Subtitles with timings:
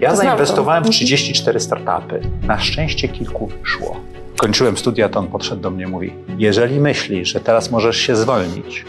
[0.00, 0.16] Ja to.
[0.16, 0.92] zainwestowałem w Mhm.
[0.92, 2.20] 34 startupy.
[2.42, 3.96] Na szczęście kilku szło.
[4.36, 8.16] Kończyłem studia, to on podszedł do mnie i mówi: Jeżeli myślisz, że teraz możesz się
[8.16, 8.84] zwolnić,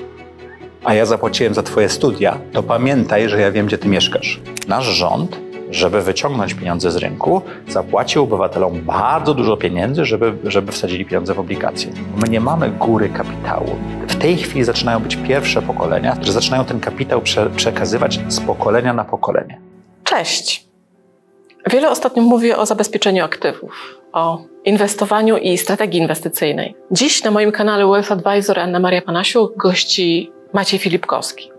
[0.84, 4.40] a ja zapłaciłem za twoje studia, to pamiętaj, że ja wiem, gdzie ty mieszkasz.
[4.68, 5.40] Nasz rząd,
[5.72, 11.40] żeby wyciągnąć pieniądze z rynku, zapłacił obywatelom bardzo dużo pieniędzy, żeby, żeby wsadzili pieniądze w
[11.40, 11.92] obligacje.
[12.22, 13.76] My nie mamy góry kapitału.
[14.08, 18.94] W tej chwili zaczynają być pierwsze pokolenia, które zaczynają ten kapitał prze, przekazywać z pokolenia
[18.94, 19.60] na pokolenie.
[20.04, 20.71] Cześć.
[21.70, 26.76] Wiele ostatnio mówię o zabezpieczeniu aktywów, o inwestowaniu i strategii inwestycyjnej.
[26.92, 31.52] Dziś na moim kanale Wealth Advisor Anna Maria Panasiuk gości Maciej Filipkowski,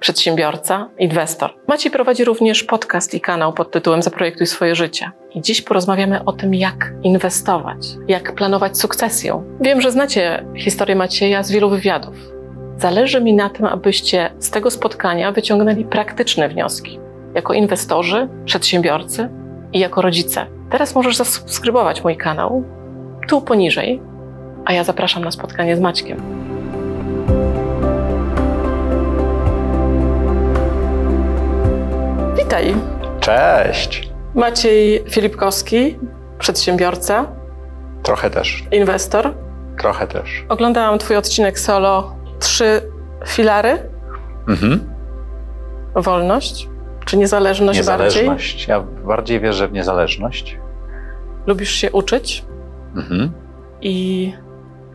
[0.00, 1.54] przedsiębiorca, inwestor.
[1.68, 5.10] Maciej prowadzi również podcast i kanał pod tytułem Zaprojektuj swoje życie.
[5.34, 9.42] I dziś porozmawiamy o tym, jak inwestować, jak planować sukcesję.
[9.60, 12.14] Wiem, że znacie historię Macieja z wielu wywiadów.
[12.76, 16.98] Zależy mi na tym, abyście z tego spotkania wyciągnęli praktyczne wnioski
[17.34, 19.41] jako inwestorzy, przedsiębiorcy
[19.72, 20.46] i jako rodzice.
[20.70, 22.64] Teraz możesz zasubskrybować mój kanał
[23.28, 24.02] tu poniżej,
[24.64, 26.42] a ja zapraszam na spotkanie z Maćkiem.
[32.38, 32.74] Witaj,
[33.20, 34.12] Cześć!
[34.34, 35.98] Maciej Filipkowski,
[36.38, 37.26] przedsiębiorca,
[38.02, 39.34] Trochę też, inwestor.
[39.78, 40.44] trochę też.
[40.48, 42.82] Oglądałam Twój odcinek solo Trzy
[43.26, 43.78] filary.
[44.48, 44.90] Mhm.
[45.94, 46.68] Wolność
[47.04, 48.06] czy niezależność, bardziej?
[48.22, 48.68] Niezależność.
[48.68, 50.58] Ja bardziej wierzę w niezależność.
[51.46, 52.44] Lubisz się uczyć
[52.96, 53.32] Mhm.
[53.80, 54.32] i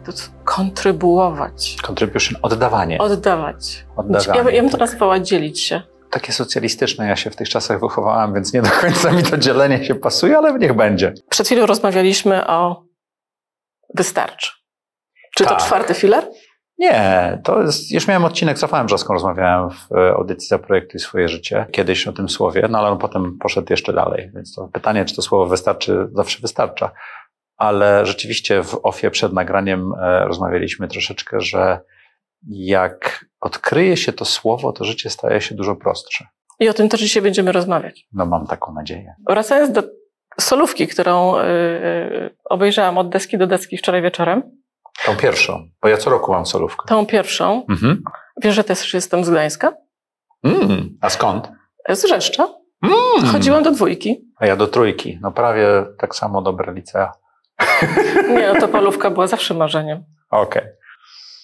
[0.05, 0.11] to
[0.43, 1.77] kontrybuować.
[1.87, 2.97] Contribution, oddawanie.
[2.97, 3.85] Oddawać.
[3.95, 4.89] Oddawanie, Ja, ja bym to tak.
[4.89, 5.81] nazwała dzielić się.
[6.11, 9.85] Takie socjalistyczne ja się w tych czasach wychowałam, więc nie do końca mi to dzielenie
[9.85, 11.13] się pasuje, ale niech będzie.
[11.29, 12.83] Przed chwilą rozmawialiśmy o
[13.95, 14.51] wystarczy.
[15.35, 15.59] Czy to Tak.
[15.59, 16.23] czwarty filar?
[16.77, 21.65] Nie, to jest, już miałem odcinek z Rafałem rozmawiałem w e, audycji Zaprojektuj swoje życie,
[21.71, 25.15] kiedyś o tym słowie, no ale on potem poszedł jeszcze dalej, więc to pytanie, czy
[25.15, 26.91] to słowo wystarczy, zawsze wystarcza.
[27.57, 31.79] Ale rzeczywiście w OFie przed nagraniem e, rozmawialiśmy troszeczkę, że
[32.47, 36.25] jak odkryje się to słowo, to życie staje się dużo prostsze.
[36.59, 38.07] I o tym też dzisiaj będziemy rozmawiać.
[38.13, 39.15] No mam taką nadzieję.
[39.29, 39.83] Wracając do
[40.39, 44.43] solówki, którą y, y, obejrzałam od deski do deski wczoraj wieczorem,
[45.05, 46.85] Tą pierwszą, bo ja co roku mam solówkę.
[46.87, 48.03] tą pierwszą, Mhm.
[48.43, 49.73] wiesz, że też jestem z Gdańska,
[50.43, 51.49] Mm, a skąd?
[51.89, 52.47] z Rzeszcza.
[52.83, 53.31] Mm.
[53.31, 54.21] Chodziłam do dwójki.
[54.39, 55.67] A ja do trójki, no prawie
[55.99, 57.11] tak samo dobre licea.
[58.29, 60.03] Nie, no to polówka była zawsze marzeniem.
[60.31, 60.63] Okej.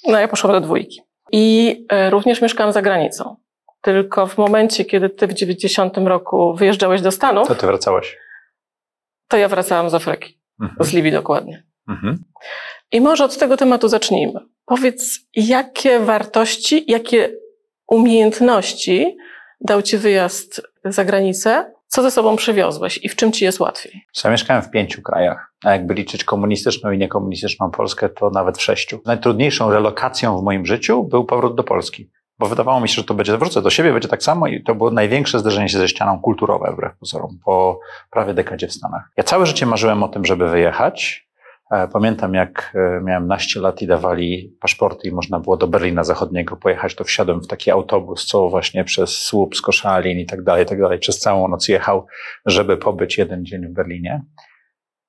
[0.08, 1.02] No ja poszłam do dwójki.
[1.31, 3.35] I e, również mieszkałam za granicą.
[3.81, 8.18] Tylko w momencie, kiedy ty w 90 roku wyjeżdżałeś do Stanów, To ty wracałeś.
[9.28, 10.40] to ja wracałam z Afryki.
[10.62, 10.85] Mhm.
[10.90, 11.64] Z Libii dokładnie.
[11.90, 12.24] Mhm.
[12.94, 14.40] I może od tego tematu zacznijmy.
[14.66, 17.31] Powiedz, jakie wartości, jakie
[17.88, 19.18] umiejętności
[19.62, 21.74] dał ci wyjazd za granicę?
[21.88, 24.06] Co ze sobą przywiozłeś i w czym ci jest łatwiej?
[24.24, 28.62] Ja mieszkałem w pięciu krajach, a jakby liczyć komunistyczną i niekomunistyczną Polskę, to nawet w
[28.62, 29.00] sześciu.
[29.06, 32.09] Najtrudniejszą relokacją w moim życiu był powrót do Polski.
[32.40, 34.76] Bo wydawało mi się, że to będzie, wrócę do siebie, będzie tak samo i to
[34.76, 37.80] było największe zderzenie się ze ścianą kulturowe, wbrew pozorom, po
[38.12, 39.09] prawie dekadzie w Stanach.
[39.18, 41.28] Ja całe życie marzyłem o tym, żeby wyjechać.
[41.73, 46.03] E, Pamiętam, jak e, miałem naście lat i dawali paszporty i można było do Berlina
[46.03, 50.44] Zachodniego pojechać, to wsiadłem w taki autobus, co właśnie przez słup z Koszalin i tak
[50.44, 52.06] dalej, i tak dalej, przez całą noc jechał,
[52.45, 54.23] żeby pobyć jeden dzień w Berlinie.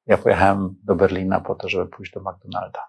[0.07, 2.81] Ja pojechałem do Berlina po to, żeby pójść do McDonalda.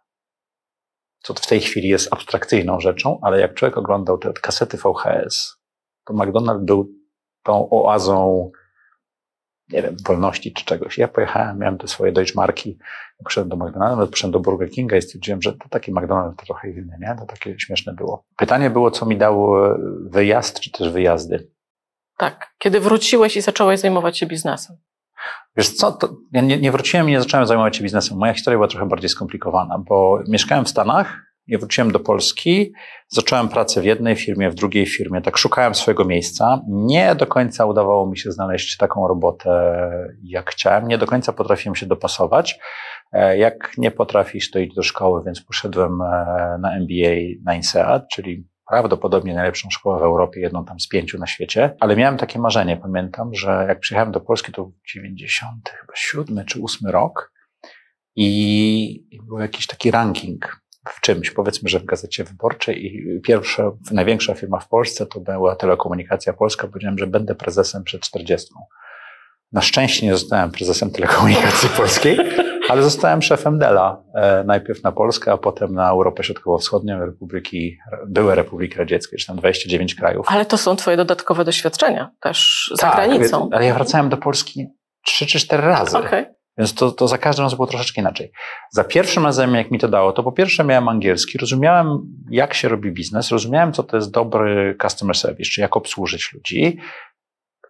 [1.20, 5.58] Co w tej chwili jest abstrakcyjną rzeczą, ale jak człowiek oglądał te kasety VHS,
[6.06, 6.90] to McDonald był
[7.44, 8.52] tą oazą,
[9.70, 10.98] nie wiem, wolności czy czegoś.
[10.98, 12.78] Ja pojechałem, miałem te swoje Deutschmarki,
[13.24, 16.70] poszedłem do McDonalda, poszedłem do Burger Kinga i stwierdziłem, że to taki McDonald's to trochę
[16.70, 17.16] inny, nie?
[17.20, 18.24] To takie śmieszne było.
[18.38, 19.78] Pytanie było, co mi dał e,
[20.10, 21.52] wyjazd, czy też wyjazdy.
[22.18, 24.78] Tak, kiedy wróciłeś i zacząłeś zajmować się biznesem.
[25.58, 28.18] Wiesz co, to ja nie, nie wróciłem i nie zacząłem zajmować się biznesem.
[28.18, 32.74] Moja historia była trochę bardziej skomplikowana, bo mieszkałem w Stanach, nie wróciłem do Polski,
[33.08, 36.62] zacząłem pracę w jednej firmie, w drugiej firmie, tak szukałem swojego miejsca.
[36.68, 39.76] Nie do końca udawało mi się znaleźć taką robotę,
[40.24, 40.88] jak chciałem.
[40.88, 42.60] Nie do końca potrafiłem się dopasować.
[43.12, 48.08] E, Jak nie potrafisz, to idź do szkoły, więc poszedłem e, na MBA na INSEAD,
[48.12, 52.40] czyli prawdopodobnie najlepszą szkołę w Europie, jedną tam z pięciu na świecie, ale miałem takie
[52.40, 57.32] marzenie, pamiętam, że jak przyjechałem do Polski, to był 97 czy 8 rok
[58.16, 64.34] i był jakiś taki ranking w czymś, powiedzmy, że w Gazecie Wyborczej i pierwsza, największa
[64.34, 68.54] firma w Polsce to była Telekomunikacja Polska, powiedziałem, że będę prezesem przed 40.
[69.52, 72.18] Na szczęście nie zostałem prezesem Telekomunikacji Polskiej,
[72.70, 74.04] Ale zostałem szefem Dela.
[74.16, 77.78] E, najpierw na Polskę, a potem na Europę Środkowo-Wschodnią, Republiki,
[78.08, 80.26] były Republiki Radzieckie, czy tam 29 krajów.
[80.30, 83.50] Ale to są twoje dodatkowe doświadczenia też za Tak, granicą.
[83.52, 84.68] Ale ja wracałem do Polski
[85.06, 85.98] trzy czy cztery razy.
[85.98, 86.26] Okej.
[86.58, 88.32] Więc to, to za każdym razem było troszeczkę inaczej.
[88.72, 92.00] Za pierwszym razem, jak mi to dało, to po pierwsze miałem angielski, rozumiałem,
[92.30, 96.78] jak się robi biznes, rozumiałem, co to jest dobry customer service, czy jak obsłużyć ludzi.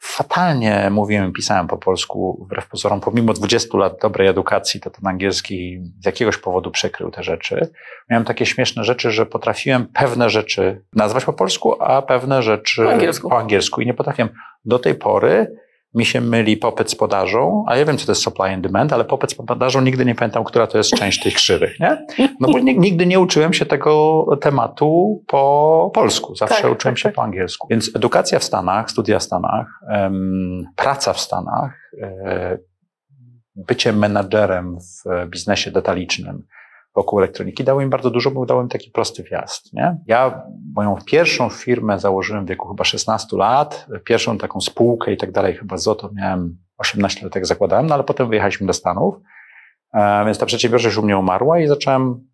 [0.02, 5.08] Fatalnie mówiłem i pisałem po polsku, wbrew pozorom, pomimo 20 lat dobrej edukacji, to ten
[5.08, 7.70] angielski z jakiegoś powodu przekrył te rzeczy.
[8.10, 12.92] Miałem takie śmieszne rzeczy, że potrafiłem pewne rzeczy nazwać po polsku, a pewne rzeczy Po
[12.92, 13.30] angielsku.
[13.30, 14.30] po angielsku i nie potrafiłem.
[14.66, 15.56] Do tej pory
[15.96, 18.94] mi się myli popyt z podażą, a ja wiem, co to jest supply and demand,
[18.94, 22.06] ale popyt z podażą nigdy nie pamiętam, która to jest część tych krzywych, nie?
[22.40, 26.98] No bo ni- nigdy nie uczyłem się tego tematu po polsku, zawsze Tak, uczyłem tak,
[27.00, 27.16] się tak.
[27.16, 27.68] po angielsku.
[27.72, 32.58] Więc edukacja w Stanach, studia w Stanach, em, praca w Stanach, e,
[33.56, 36.44] bycie menadżerem w biznesie detalicznym
[36.96, 39.74] wokół elektroniki dało mi bardzo dużo, bo dało mi taki prosty wjazd.
[39.74, 39.98] Nie?
[40.08, 40.44] Ja
[40.76, 45.56] moją pierwszą firmę założyłem w wieku chyba 16 lat, pierwszą taką spółkę i tak dalej,
[45.56, 49.16] chyba ZOTO miałem 18 lat, jak zakładałem, no ale potem wyjechaliśmy do Stanów,
[49.94, 52.28] e, więc ta przedsiębiorczość u mnie umarła i zacząłem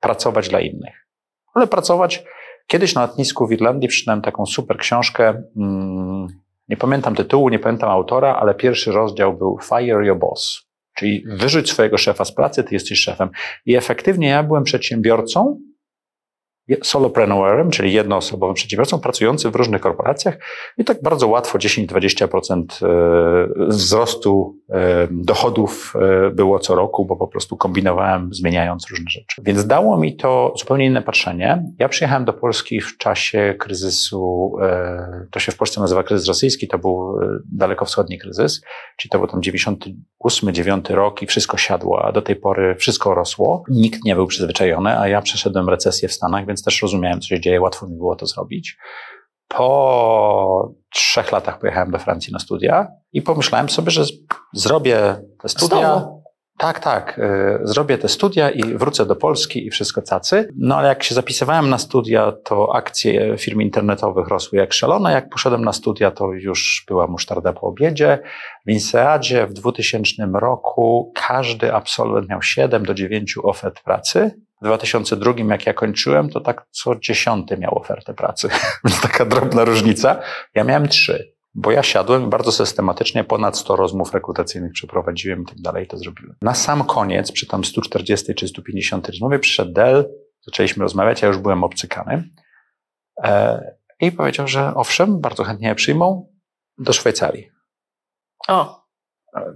[0.00, 1.06] pracować dla innych.
[1.54, 2.24] Ale pracować,
[2.66, 6.26] kiedyś na lotnisku w Irlandii przeczytałem taką super książkę, mm,
[6.68, 10.69] nie pamiętam tytułu, nie pamiętam autora, ale pierwszy rozdział był Fire Your Boss.
[11.00, 13.28] Czyli wyrzuć swojego szefa z pracy, ty jesteś szefem.
[13.66, 15.60] I efektywnie ja byłem przedsiębiorcą,
[16.82, 20.38] solopreneurem, czyli jednoosobowym przedsiębiorcą pracującym w różnych korporacjach
[20.78, 25.94] i tak bardzo łatwo 10-20% e, wzrostu e, dochodów
[26.26, 29.42] e, było co roku, bo po prostu kombinowałem, zmieniając różne rzeczy.
[29.44, 31.64] Więc dało mi to zupełnie inne patrzenie.
[31.78, 34.52] Ja przyjechałem do Polski w czasie kryzysu,
[35.30, 37.20] to się w Polsce nazywa kryzys rosyjski, to był
[37.52, 38.60] dalekowschodni kryzys,
[38.96, 43.64] czyli to był tam 98-9 rok i wszystko siadło, a do tej pory wszystko rosło.
[43.68, 47.40] Nikt nie był przyzwyczajony, a ja przeszedłem recesję w Stanach, więc też rozumiałem, co się
[47.40, 48.78] dzieje, łatwo mi było to zrobić.
[49.48, 54.04] Po trzech latach pojechałem do Francji na studia i pomyślałem sobie, że
[54.52, 56.20] zrobię te studia.
[56.60, 57.18] Tak, tak.
[57.18, 60.48] y, Zrobię te studia i wrócę do Polski i wszystko cacy.
[60.56, 65.12] No ale jak się zapisywałem na studia, to akcje firm internetowych rosły jak szalone.
[65.12, 68.18] Jak poszedłem na studia, to już była musztarda po obiedzie.
[68.66, 74.40] W Inseadzie w 2000 roku każdy absolwent miał 7 do 9 ofert pracy.
[74.62, 78.48] W 2002, jak ja kończyłem, to tak co dziesiąty miał ofertę pracy.
[79.02, 80.22] Taka drobna różnica.
[80.54, 85.60] Ja miałem trzy, bo ja siadłem bardzo systematycznie ponad 100 rozmów rekrutacyjnych przeprowadziłem i tak
[85.60, 86.36] dalej, to zrobiłem.
[86.42, 90.08] Na sam koniec, przy tam 140 czy 150 rozmowie, przyszedł Dell,
[90.40, 92.30] zaczęliśmy rozmawiać, ja już byłem obcykany
[93.24, 93.60] e,
[94.00, 96.32] i powiedział, że owszem, bardzo chętnie je przyjmą
[96.78, 97.50] do Szwajcarii.
[98.48, 98.79] O,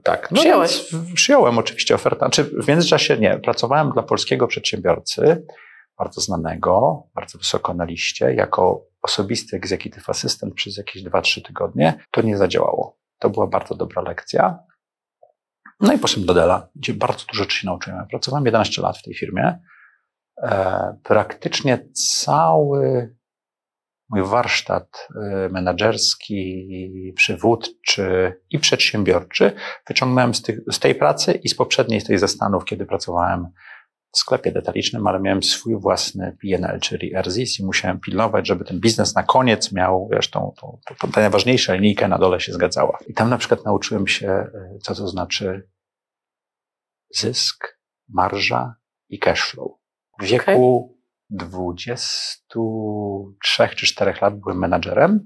[0.02, 0.28] Tak.
[0.34, 0.92] Przyjąłeś?
[0.92, 2.28] więc Przyjąłem oczywiście ofertę.
[2.30, 3.38] Czy w międzyczasie nie.
[3.38, 5.46] Pracowałem dla polskiego przedsiębiorcy,
[5.98, 12.04] bardzo znanego, bardzo wysoko na liście, jako osobisty executive assistant przez jakieś 2-3 tygodnie.
[12.10, 12.98] To nie zadziałało.
[13.18, 14.58] To była bardzo dobra lekcja.
[15.80, 18.06] No i poszedłem do Dela, gdzie bardzo dużo rzeczy się nauczyłem.
[18.06, 19.58] Pracowałem 11 lat w tej firmie.
[20.42, 23.14] E, praktycznie cały
[24.14, 26.69] mój warsztat y, menedżerski,
[27.16, 29.52] przywódczy i przedsiębiorczy
[29.88, 33.46] wyciągnąłem z, tych, z tej pracy i z poprzedniej, z tej ze Stanów, kiedy pracowałem
[34.12, 38.81] w sklepie detalicznym, ale miałem swój własny PNL, czyli RZIS i musiałem pilnować, żeby ten
[38.81, 42.99] biznes na koniec miał, wiesz, tą, tą, tą, ta najważniejsza linijka na dole się zgadzała.
[43.06, 45.69] I tam na przykład nauczyłem się, y, co to znaczy
[47.17, 48.74] zysk, marża
[49.08, 49.72] i cash flow.
[50.20, 50.94] W wieku
[51.34, 55.20] 23 czy 4 lat byłem menadżerem.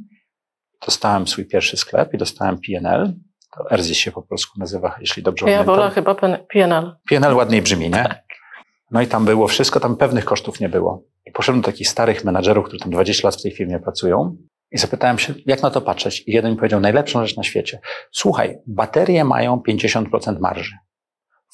[0.87, 3.15] Dostałem swój pierwszy sklep i dostałem PNL.
[3.57, 5.77] To RZIS się po polsku nazywa, jeśli dobrze ja pamiętam.
[5.77, 6.15] wolę chyba
[6.53, 6.97] PNL.
[7.09, 8.23] PNL ładniej brzmi, nie?
[8.91, 11.05] No i tam było wszystko, tam pewnych kosztów nie było.
[11.27, 14.37] I poszedłem do takich starych menadżerów, którzy tam 20 lat w tej firmie pracują
[14.71, 16.25] i zapytałem się, jak na to patrzeć.
[16.27, 17.81] I jeden mi powiedział, najlepszą rzecz na świecie.
[18.13, 20.73] Słuchaj, baterie mają 50% marży.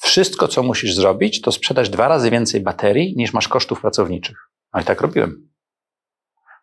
[0.01, 4.44] Wszystko, co musisz zrobić, to sprzedać dwa razy więcej baterii, niż masz kosztów pracowniczych.
[4.75, 5.49] No i tak robiłem.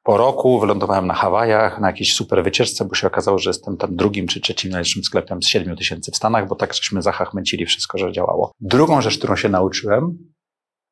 [0.03, 3.97] Po roku wylądowałem na Hawajach, na jakiejś super wycieczce, bo się okazało, że jestem tam
[3.97, 7.99] drugim czy trzecim najlepszym sklepem z 7 tysięcy w Stanach, bo tak żeśmy zachachmęcili wszystko,
[7.99, 8.53] że działało.
[8.61, 10.19] Drugą rzecz, którą się nauczyłem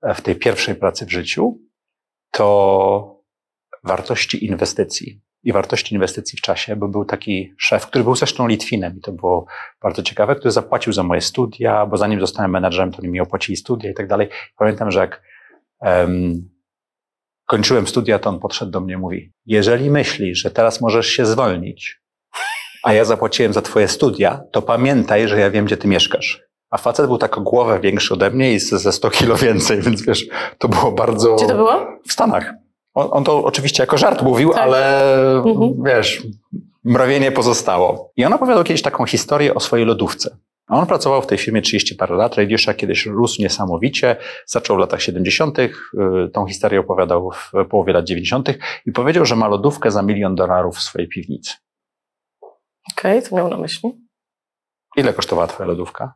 [0.03, 1.59] e, w tej pierwszej pracy w życiu,
[2.31, 3.21] to
[3.85, 8.97] wartości inwestycji i wartości inwestycji w czasie, bo był taki szef, który był zresztą Litwinem
[8.97, 9.47] i to było
[9.83, 13.57] bardzo ciekawe, który zapłacił za moje studia, bo zanim zostałem menadżerem, to oni mi opłacili
[13.57, 14.29] studia i tak dalej.
[14.57, 15.23] Pamiętam, że jak
[15.81, 16.50] um,
[17.51, 21.27] kończyłem studia, to on podszedł do mnie i mówi, jeżeli myślisz, że teraz możesz się
[21.27, 22.01] zwolnić,
[22.83, 26.43] a ja zapłaciłem za twoje studia, to pamiętaj, że ja wiem, gdzie ty mieszkasz.
[26.71, 30.03] A facet był tak o głowę większy ode mnie i ze 100 kilo więcej, więc
[30.03, 30.27] wiesz,
[30.59, 31.37] to było bardzo...
[31.37, 31.87] Gdzie to było?
[32.09, 32.53] W Stanach.
[32.95, 34.63] On, on to oczywiście jako żart mówił, Tak.
[34.63, 35.05] ale
[35.37, 35.75] Mhm.
[35.87, 36.23] wiesz,
[36.85, 38.13] mrowienie pozostało.
[38.17, 40.37] I on opowiadał kiedyś taką historię o swojej lodówce.
[40.71, 42.37] A On pracował w tej firmie 30 parę lat.
[42.59, 44.17] Shack kiedyś rósł niesamowicie.
[44.47, 45.59] Zaczął w latach 70.
[45.59, 45.73] y,
[46.33, 48.49] Tą historię opowiadał w połowie lat 90.
[48.87, 51.55] i powiedział, że ma lodówkę za milion dolarów w swojej piwnicy.
[52.93, 53.91] Okej, co miał na myśli?
[54.97, 56.15] Ile kosztowała twoja lodówka?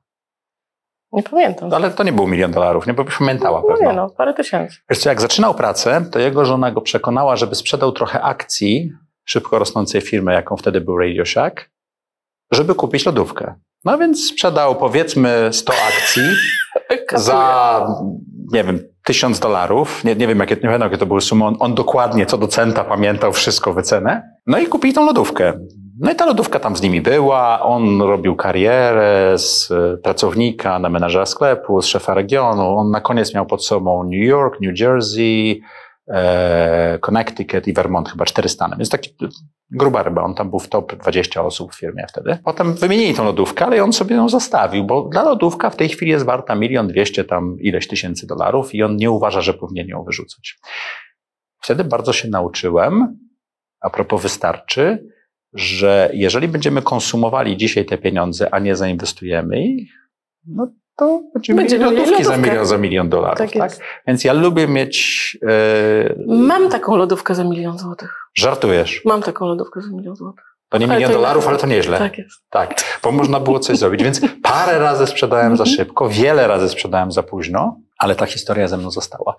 [1.12, 1.68] Nie pamiętam.
[1.68, 2.94] No, ale to nie był milion dolarów, nie?
[2.94, 3.90] Bo pamiętała no pewno.
[3.90, 4.76] nie no, parę tysięcy.
[4.90, 8.92] Wiesz co, jak zaczynał pracę, to jego żona go przekonała, żeby sprzedał trochę akcji
[9.24, 11.70] szybko rosnącej firmy, jaką wtedy był Radio Shack,
[12.52, 13.54] żeby kupić lodówkę.
[13.84, 16.22] No więc sprzedał powiedzmy 100 akcji
[17.14, 17.86] za,
[18.52, 20.04] nie wiem, 1000 dolarów.
[20.04, 21.44] Nie, nie wiem, jakie, nie wiem, jakie to były sumy.
[21.44, 24.22] On, on dokładnie co do centa pamiętał wszystko wycenę.
[24.46, 25.52] No i kupili tą lodówkę.
[26.00, 27.60] No i ta lodówka tam z nimi była.
[27.62, 32.76] On robił karierę z e, pracownika na menadżera sklepu, z szefa regionu.
[32.76, 35.62] On na koniec miał pod sobą New York, New Jersey,
[37.00, 38.76] Connecticut i Vermont, chyba cztery stany.
[38.76, 39.16] Więc taki
[39.70, 40.22] gruba ryba.
[40.22, 42.38] On tam był w top 20 osób w firmie wtedy.
[42.44, 46.10] Potem wymienili tą lodówkę, ale on sobie ją zostawił, bo dla lodówka w tej chwili
[46.10, 50.04] jest warta milion dwieście tam ileś tysięcy dolarów i on nie uważa, że powinien ją
[50.04, 50.58] wyrzucać.
[51.62, 53.18] Wtedy bardzo się nauczyłem,
[53.80, 55.06] a propos wystarczy,
[55.52, 59.92] że jeżeli będziemy konsumowali dzisiaj te pieniądze, a nie zainwestujemy ich,
[60.46, 63.38] no to będziemy Będziemy mieli lodówki za milion, za milion dolarów.
[63.38, 63.72] Tak Tak.
[64.06, 65.38] Więc ja lubię mieć...
[65.42, 68.16] E, Mam taką lodówkę za milion złotych.
[68.34, 69.02] żartujesz.
[69.04, 70.44] Mam taką lodówkę za milion złotych.
[70.68, 71.98] To nie Ale milion to dolarów, ale to nieźle.
[71.98, 72.40] Tak jest.
[72.50, 74.02] Tak, bo można było coś zrobić.
[74.02, 78.76] Więc parę razy sprzedałem za szybko, wiele razy sprzedałem za późno, ale ta historia ze
[78.76, 79.36] mną została.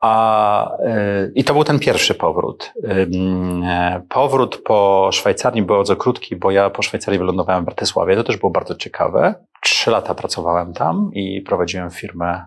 [0.00, 2.72] A, y, I to był ten pierwszy powrót.
[2.84, 8.16] E, Powrót po Szwajcarii był bardzo krótki, bo ja po Szwajcarii wylądowałem w Bratysławie.
[8.16, 9.34] To też było bardzo ciekawe.
[9.62, 12.46] Trzy lata pracowałem tam i prowadziłem firmę.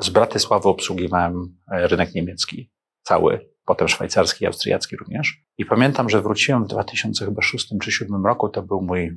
[0.00, 2.70] Z Bratysławy obsługiwałem e, rynek niemiecki
[3.02, 5.44] cały, potem szwajcarski i austriacki również.
[5.58, 8.48] I pamiętam, że wróciłem w 2006 czy 2007 roku.
[8.48, 9.08] To był mój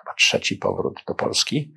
[0.00, 1.74] chyba trzeci powrót do Polski.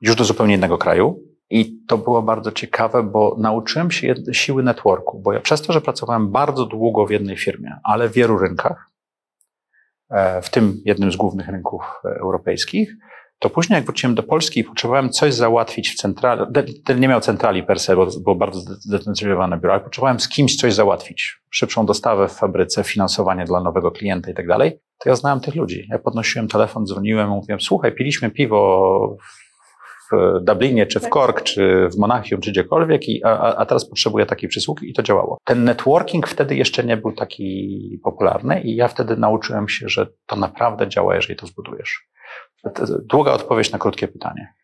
[0.00, 1.22] Już do zupełnie innego kraju.
[1.50, 5.80] I to było bardzo ciekawe, bo nauczyłem się siły networku, bo ja przez to, że
[5.80, 8.90] pracowałem bardzo długo w jednej firmie, ale w wielu rynkach,
[10.42, 12.96] w tym jednym z głównych rynków e, europejskich,
[13.38, 16.42] to później jak wróciłem do Polski i potrzebowałem coś załatwić w centrali,
[16.84, 20.56] ten nie miał centrali per se, bo było bardzo zdecentralizowane biuro, ale potrzebowałem z kimś
[20.56, 21.40] coś załatwić.
[21.50, 24.80] Szybszą dostawę w fabryce, finansowanie dla nowego klienta i tak dalej.
[24.98, 25.86] To ja znałem tych ludzi.
[25.90, 29.16] Ja podnosiłem telefon, dzwoniłem, mówiłem, słuchaj, piliśmy piwo
[30.42, 34.48] Dublinie, czy w Cork, czy w Monachium, czy gdziekolwiek, i, a, a- teraz potrzebuję takiej
[34.48, 35.38] przysługi i to działało.
[35.44, 40.36] Ten networking wtedy jeszcze nie był taki popularny i ja wtedy nauczyłem się, że to
[40.36, 42.08] naprawdę działa, jeżeli to zbudujesz.
[43.10, 44.54] Długa odpowiedź na krótkie pytanie.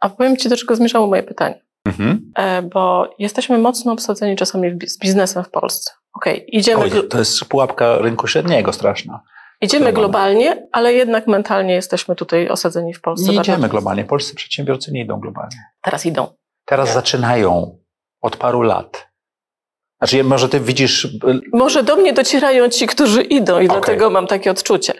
[0.00, 1.62] A powiem Ci, do czego zmierzało moje pytanie.
[1.86, 2.32] Mhm.
[2.36, 5.92] E, Bo jesteśmy mocno obsadzeni czasami w z biznesem w Polsce.
[6.14, 9.20] Okej, idziemy, Oj, to jest pułapka rynku średniego straszna.
[9.60, 10.68] Idziemy globalnie.
[10.72, 13.32] ale jednak mentalnie jesteśmy tutaj osadzeni w Polsce.
[13.32, 14.04] Nie idziemy globalnie.
[14.04, 15.56] Polscy przedsiębiorcy nie idą globalnie.
[15.82, 16.26] Teraz idą.
[16.64, 17.78] Teraz zaczynają
[18.20, 19.06] od paru lat.
[19.98, 21.18] Znaczy, może ty widzisz y,
[21.52, 23.68] Może do mnie docierają ci, którzy idą i Okej.
[23.68, 24.92] dlatego mam takie odczucie.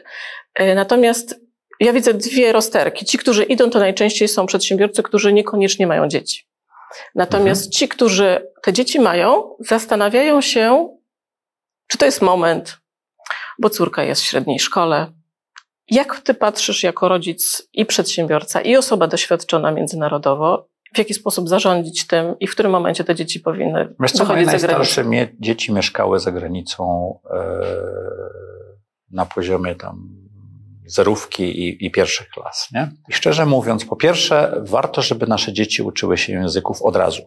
[0.55, 1.41] E, Natomiast
[1.81, 3.05] ja widzę dwie rozterki.
[3.05, 6.49] Ci, którzy idą, to najczęściej są przedsiębiorcy, którzy niekoniecznie mają dzieci.
[7.15, 7.73] Natomiast Mhm.
[7.73, 10.89] ci, którzy te dzieci mają, zastanawiają się,
[11.89, 12.79] czy to jest moment,
[13.59, 15.13] bo córka jest w średniej szkole.
[15.91, 22.07] Jak ty patrzysz jako rodzic i przedsiębiorca, i osoba doświadczona międzynarodowo, w jaki sposób zarządzić
[22.07, 25.05] tym i w którym momencie te dzieci powinny Wiesz co, wychodzić za granicę?
[25.05, 27.63] mie- dzieci mieszkały za granicą e,
[29.11, 30.09] na poziomie tam
[30.87, 32.69] zerówki i, i pierwszych klas.
[32.73, 32.91] Nie?
[33.09, 37.23] I szczerze mówiąc, po pierwsze, warto, żeby nasze dzieci uczyły się języków od razu.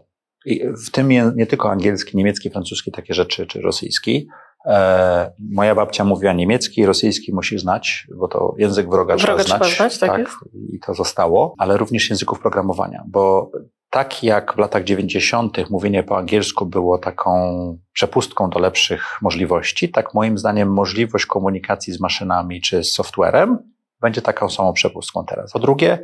[0.46, 4.28] I w tym nie tylko angielski, niemiecki, francuski, takie rzeczy, czy rosyjski.
[4.70, 9.72] E, moja babcia mówiła niemiecki, rosyjski musi znać, bo to język wroga, Wroga trzeba znać.
[9.72, 10.32] trzeba znać, tak jest.
[10.74, 13.52] I to zostało, ale również języków programowania, bo
[13.90, 15.70] tak jak w latach 90.
[15.70, 22.00] mówienie po angielsku było taką przepustką do lepszych możliwości, tak moim zdaniem możliwość komunikacji z
[22.00, 23.58] maszynami czy z softwarem
[24.02, 25.52] będzie taką samą przepustką teraz.
[25.52, 26.00] Po drugie,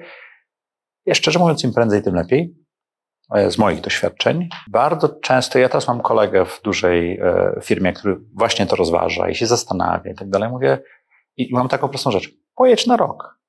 [1.13, 2.64] szczerze mówiąc, im prędzej, tym lepiej.
[3.31, 4.49] E, Z moich doświadczeń.
[4.67, 9.35] Bardzo często, ja teraz mam kolegę w dużej e, firmie, który właśnie to rozważa i
[9.35, 10.49] się zastanawia i tak dalej.
[10.49, 10.79] Mówię,
[11.37, 12.29] i mam taką prostą rzecz.
[12.55, 13.39] Pojedź na rok.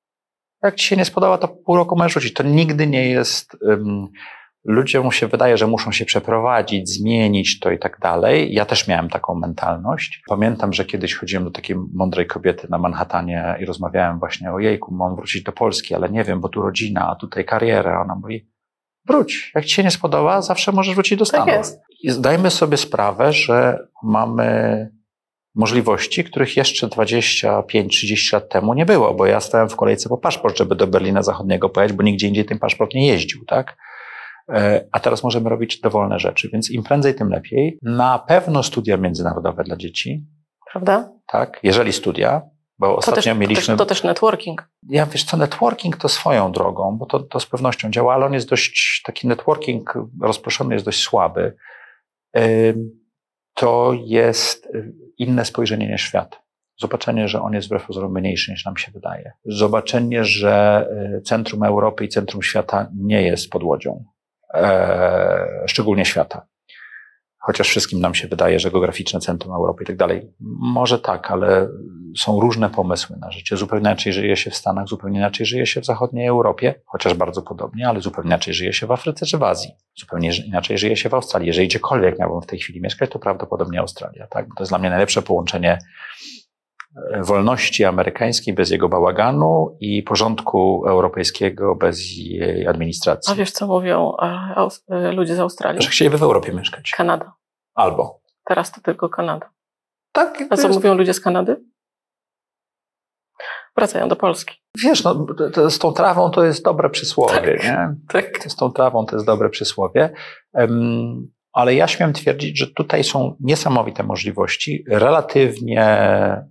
[0.63, 2.33] Jak ci się nie spodoba, to pół roku możesz rzucić.
[2.33, 4.07] To nigdy nie jest um,
[4.67, 8.53] ludziom się wydaje, że muszą się przeprowadzić, zmienić to i tak dalej.
[8.53, 10.21] Ja też miałem taką mentalność.
[10.27, 14.93] Pamiętam, że kiedyś chodziłem do takiej mądrej kobiety na Manhattanie i rozmawiałem właśnie o jejku,
[14.93, 18.01] mam wrócić do Polski, ale nie wiem, bo tu rodzina, a tutaj kariera.
[18.01, 18.47] Ona mówi,
[19.07, 19.51] wróć.
[19.55, 21.49] Jak ci się nie spodoba, zawsze możesz wrócić do Tak Stanów.
[21.53, 21.79] jest.
[22.03, 24.89] I zdajmy sobie sprawę, że mamy
[25.55, 30.57] możliwości, których jeszcze 25-30 lat temu nie było, bo ja stałem w kolejce po paszport,
[30.57, 33.77] żeby do Berlina Zachodniego pojechać, bo nigdzie indziej ten paszport nie jeździł, tak?
[34.49, 37.77] E, A teraz możemy robić dowolne rzeczy, więc im prędzej, tym lepiej.
[37.81, 40.25] Na pewno studia międzynarodowe dla dzieci,
[40.71, 41.09] Prawda?
[41.27, 41.59] tak?
[41.63, 42.41] Jeżeli studia,
[42.79, 44.69] bo To ostatnio też, to, mieliśmy też, to też networking.
[44.89, 48.33] ja wiesz co, networking to swoją drogą, bo to, to z pewnością działa, ale on
[48.33, 51.55] jest dość, taki networking rozproszony jest dość słaby.
[53.53, 56.41] To jest y, inne spojrzenie na świat.
[56.79, 59.31] Zobaczenie, że on jest wbrew pozorom mniejszy niż nam się wydaje.
[59.45, 64.03] Zobaczenie, że y, centrum Europy i centrum świata nie jest pod łodzią.
[64.53, 66.47] E, szczególnie świata.
[67.47, 70.31] Chociaż wszystkim nam się wydaje, że geograficzne centrum Europy i tak dalej.
[70.59, 71.69] Może tak, ale
[72.17, 73.57] są różne pomysły na życie.
[73.57, 77.41] Zupełnie inaczej żyje się w Stanach, zupełnie inaczej żyje się w zachodniej Europie, chociaż bardzo
[77.41, 79.71] podobnie, ale zupełnie inaczej żyje się w Afryce czy w Azji.
[79.95, 81.47] Zupełnie inaczej żyje się w Australii.
[81.47, 84.27] Jeżeli gdziekolwiek miałbym w tej chwili mieszkać, to prawdopodobnie Australia.
[84.27, 84.47] Tak?
[84.47, 85.77] Bo to jest dla mnie najlepsze połączenie
[87.21, 93.33] wolności amerykańskiej bez jego bałaganu i porządku europejskiego bez jej administracji.
[93.33, 95.81] A wiesz, co mówią e, e, ludzie z Australii?
[95.81, 96.91] Że chcieliby w Europie mieszkać.
[96.97, 97.33] Kanada.
[97.75, 98.21] Albo.
[98.45, 99.49] Teraz to tylko Kanada.
[100.11, 101.63] Tak, A co jest- mówią ludzie z Kanady?
[103.77, 104.55] Wracają do Polski.
[104.83, 105.25] wiesz, no,
[105.69, 107.63] z tą trawą to jest dobre przysłowie, Tak.
[107.63, 107.95] nie?
[108.09, 108.43] Tak.
[108.51, 110.13] z tą trawą to jest dobre przysłowie.
[111.57, 115.85] Ale ja śmiem twierdzić, że tutaj są niesamowite możliwości, relatywnie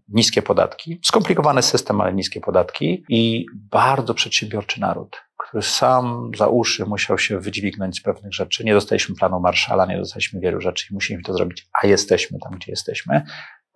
[0.09, 6.87] niskie podatki, skomplikowany system, ale niskie podatki i bardzo przedsiębiorczy naród, który sam za uszy
[6.87, 8.65] musiał się wydźwignąć z pewnych rzeczy.
[8.65, 12.53] Nie dostaliśmy planu Marszala, nie dostaliśmy wielu rzeczy i musimy to zrobić, a jesteśmy tam,
[12.53, 13.23] gdzie jesteśmy.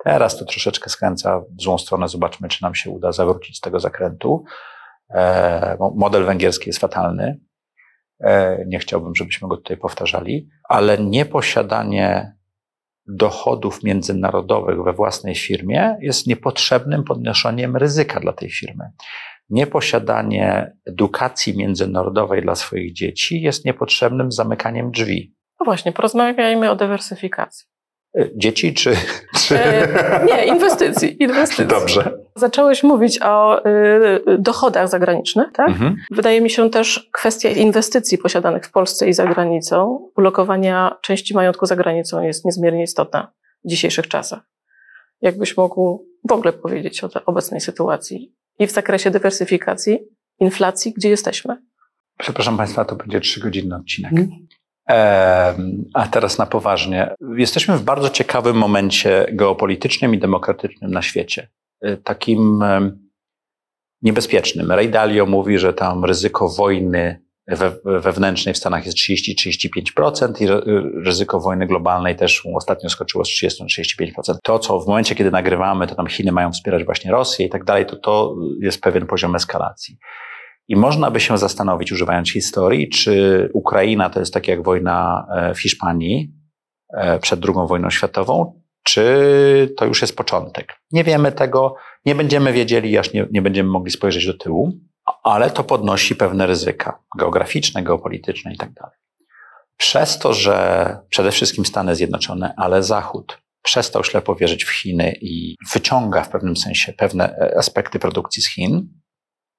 [0.05, 2.09] Teraz to troszeczkę skręca w złą stronę.
[2.09, 4.45] Zobaczmy, czy nam się uda zawrócić z tego zakrętu.
[5.15, 7.41] E, mo- model węgierski jest fatalny.
[8.21, 12.35] E, Nie chciałbym, żebyśmy go tutaj powtarzali, ale nieposiadanie
[13.07, 18.85] dochodów międzynarodowych we własnej firmie jest niepotrzebnym podnoszeniem ryzyka dla tej firmy.
[19.51, 25.35] Nieposiadanie edukacji międzynarodowej dla swoich dzieci jest niepotrzebnym zamykaniem drzwi.
[25.61, 27.70] No właśnie, porozmawiajmy o dywersyfikacji.
[28.19, 28.97] E, Dzieci czy.
[29.47, 29.59] czy...
[29.59, 31.23] E, nie, inwestycji.
[31.23, 31.67] inwestycji.
[31.67, 32.19] Dobrze.
[32.37, 35.69] Zacząłeś mówić o y, dochodach zagranicznych, tak?
[35.69, 35.97] Mhm.
[36.11, 41.67] Wydaje mi się też kwestia inwestycji posiadanych w Polsce i za granicą, ulokowania części majątku
[41.67, 43.33] za granicą jest niezmiernie istotna
[43.65, 44.41] w dzisiejszych czasach.
[45.23, 49.99] Jakbyś mógł w ogóle powiedzieć o obecnej sytuacji i w zakresie dywersyfikacji,
[50.41, 51.57] inflacji, gdzie jesteśmy?
[52.19, 54.13] Przepraszam Państwa, to będzie trzygodzinny odcinek.
[54.13, 54.47] Mhm.
[55.95, 57.15] A teraz na poważnie.
[57.37, 61.49] Jesteśmy w bardzo ciekawym momencie geopolitycznym i demokratycznym na świecie.
[61.87, 62.65] Y, Takim
[64.03, 64.73] niebezpiecznym.
[64.73, 70.63] Ray Dalio mówi, że tam ryzyko wojny we, wewnętrznej w Stanach jest 30-35% i ry-
[71.05, 74.37] ryzyko wojny globalnej też ostatnio skoczyło z 30 na 35%.
[74.43, 77.65] To, co w momencie, kiedy nagrywamy, to tam Chiny mają wspierać właśnie Rosję i tak
[77.65, 79.97] dalej, to to jest pewien poziom eskalacji.
[80.69, 85.55] I można by się zastanowić, używając historii, czy Ukraina to jest tak jak wojna e,
[85.55, 86.33] w Hiszpanii
[86.97, 90.77] e, przed II wojną światową, czy to już jest początek.
[90.93, 94.73] Nie wiemy tego, nie będziemy wiedzieli, aż nie, nie będziemy mogli spojrzeć do tyłu,
[95.23, 98.71] ale to podnosi pewne ryzyka geograficzne, geopolityczne i tak.
[99.77, 105.57] Przez to, że przede wszystkim Stany Zjednoczone, ale Zachód przestał ślepo wierzyć w Chiny i
[105.73, 108.89] wyciąga w pewnym sensie pewne e, aspekty produkcji z Chin,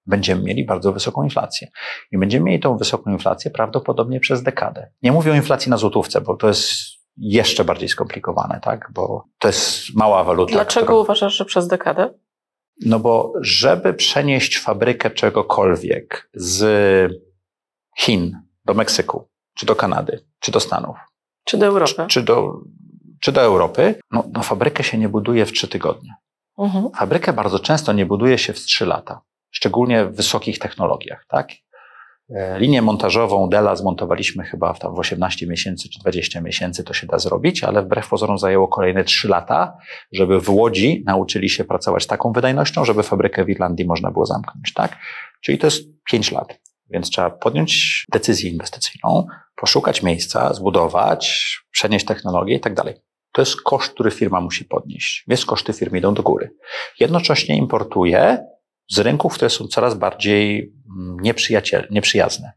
[0.06, 1.68] będziemy mieli bardzo wysoką inflację.
[2.12, 4.92] I będziemy mieli tą wysoką inflację prawdopodobnie przez dekadę.
[5.02, 6.72] Nie mówię o inflacji na złotówce, bo to jest
[7.18, 8.90] jeszcze bardziej skomplikowane, tak?
[8.94, 10.52] Bo to jest mała waluta.
[10.54, 12.14] Dlaczego która- uważasz, że przez dekadę?
[12.86, 16.64] no bo żeby przenieść fabrykę czegokolwiek z
[17.98, 20.98] Chin do Meksyku, czy do Kanady, czy do Stanów,
[21.46, 22.06] Czy do Europy?
[22.08, 22.54] czy do,
[23.20, 26.14] czy do Europy, no, no fabrykę się nie buduje w trzy tygodnie.
[26.58, 26.90] Mhm.
[26.92, 31.50] Fabrykę bardzo często nie buduje się w trzy lata, szczególnie w wysokich technologiach, tak?
[32.36, 36.94] E, Linię montażową Dela zmontowaliśmy chyba w, tam w 18 miesięcy czy 20 miesięcy, to
[36.94, 39.78] się da zrobić, ale wbrew pozorom zajęło kolejne 3 lata,
[40.12, 44.74] żeby w Łodzi nauczyli się pracować taką wydajnością, żeby fabrykę w Irlandii można było zamknąć,
[44.74, 44.98] tak?
[45.42, 46.60] Czyli to jest 5 lat.
[46.90, 52.96] Więc trzeba podjąć decyzję inwestycyjną, poszukać miejsca, zbudować, przenieść technologię i tak dalej.
[53.32, 56.56] To jest koszt, który firma musi podnieść, więc koszty firmy idą do góry.
[57.00, 58.38] Jednocześnie importuje
[58.91, 61.17] z rynków, które są coraz bardziej mm,
[61.89, 62.51] nieprzyjazne.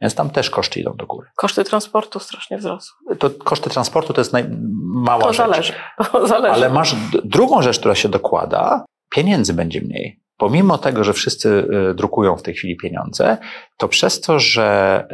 [0.00, 1.28] Więc tam też koszty idą do góry.
[1.36, 3.16] Koszty transportu strasznie wzrosły.
[3.16, 4.44] To koszty transportu to jest naj,
[4.80, 5.36] mała To rzecz.
[5.36, 5.72] zależy.
[6.12, 6.54] To zależy.
[6.54, 10.20] Ale masz drugą rzecz, która się dokłada, pieniędzy będzie mniej.
[10.36, 11.48] Pomimo tego, że wszyscy
[11.90, 13.36] y, drukują w tej chwili pieniądze,
[13.78, 15.06] to przez to, że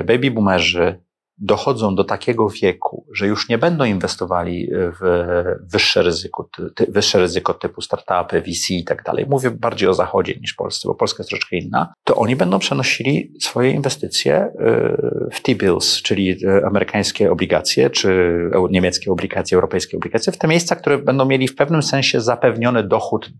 [0.00, 1.00] y, baby boomerzy
[1.38, 5.24] dochodzą do takiego wieku, że już nie będą inwestowali w
[5.72, 9.26] wyższe ryzyko, ty, wyższe ryzyko typu startupy, VC i tak dalej.
[9.28, 11.92] Mówię bardziej o Zachodzie niż Polsce, bo Polska jest troszeczkę inna.
[12.04, 18.08] To oni będą przenosili swoje inwestycje y, w T-bills, czyli y, amerykańskie obligacje, czy
[18.52, 22.82] eu- niemieckie obligacje, europejskie obligacje, w te miejsca, które będą mieli w pewnym sensie zapewniony
[22.82, 23.30] dochód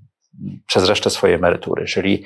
[0.66, 2.24] przez resztę swojej emerytury, czyli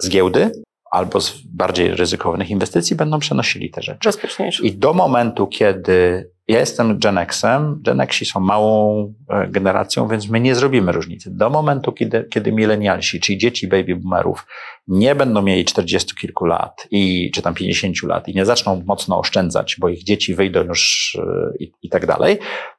[0.00, 0.50] z giełdy
[0.94, 4.08] albo z bardziej ryzykownych inwestycji będą przenosili te rzeczy.
[4.08, 4.64] Bezpieczniejsze.
[4.66, 10.28] I do momentu, kiedy ja jestem Gen Xem, Gen Xi są małą e, generacją, więc
[10.28, 11.30] my nie zrobimy różnicy.
[11.30, 14.46] Do momentu, kiedy, kiedy milenialsi, czyli dzieci baby boomerów,
[14.88, 19.18] nie będą mieli 40 kilku lat i, czy tam 50 lat i nie zaczną mocno
[19.18, 22.38] oszczędzać, bo ich dzieci wyjdą już e, i, i tak dalej,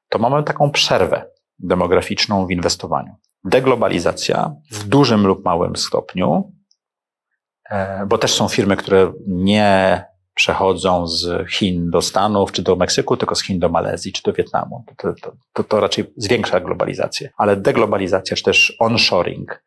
[0.09, 1.25] to mamy taką przerwę
[1.59, 3.15] demograficzną w inwestowaniu.
[3.43, 6.54] Deglobalizacja w dużym lub małym stopniu,
[8.07, 10.03] bo też są firmy, które nie
[10.35, 14.33] przechodzą z Chin do Stanów czy do Meksyku, tylko z Chin do Malezji czy do
[14.33, 14.83] Wietnamu.
[14.97, 17.29] To, to, to, to raczej zwiększa globalizację.
[17.37, 19.63] Ale deglobalizacja czy też onshoring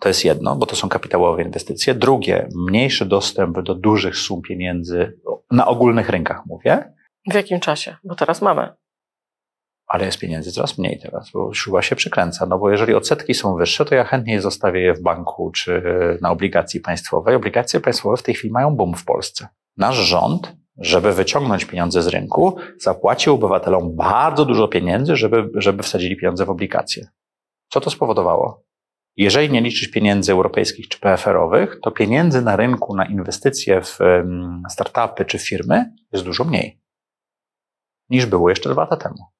[0.00, 1.94] to jest jedno, bo to są kapitałowe inwestycje.
[1.94, 5.18] Drugie, mniejszy dostęp do dużych sum pieniędzy
[5.50, 6.92] na ogólnych rynkach mówię,
[7.30, 7.96] W jakim czasie?
[8.04, 8.72] Bo teraz mamy.
[9.88, 12.46] Ale jest pieniędzy coraz mniej teraz, bo śruba się przykręca.
[12.46, 15.82] No bo jeżeli odsetki są wyższe, to ja chętniej zostawię je w banku czy
[16.22, 17.34] na obligacji państwowej.
[17.34, 19.48] Obligacje państwowe w tej chwili mają boom w Polsce.
[19.76, 26.16] Nasz rząd, żeby wyciągnąć pieniądze z rynku, zapłacił obywatelom bardzo dużo pieniędzy, żeby, żeby wsadzili
[26.16, 27.08] pieniądze w obligacje.
[27.68, 28.64] Co to spowodowało?
[29.16, 33.98] Jeżeli nie liczysz pieniędzy europejskich czy PFR-owych, to pieniędzy na rynku na inwestycje w
[34.68, 36.80] startupy czy firmy jest dużo mniej
[38.10, 39.37] niż było jeszcze dwa lata temu.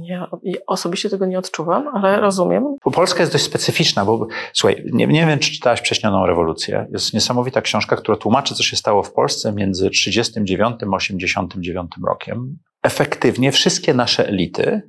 [0.00, 0.28] Ja
[0.66, 2.76] osobiście tego nie odczuwam, ale rozumiem.
[2.94, 6.86] Polska jest dość specyficzna, bo słuchaj, nie, nie wiem, czy czytałaś Prześnioną rewolucję.
[6.92, 12.58] Jest niesamowita książka, która tłumaczy, co się stało w Polsce między 39 a 89 rokiem.
[12.82, 14.82] Efektywnie wszystkie nasze elity,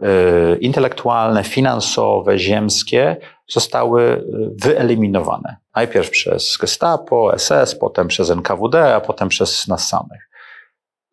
[0.00, 3.16] yy, intelektualne, finansowe, ziemskie,
[3.52, 4.24] zostały y,
[4.62, 5.56] wyeliminowane.
[5.76, 10.31] Najpierw przez Gestapo, SS, potem przez NKWD, a potem przez nas samych.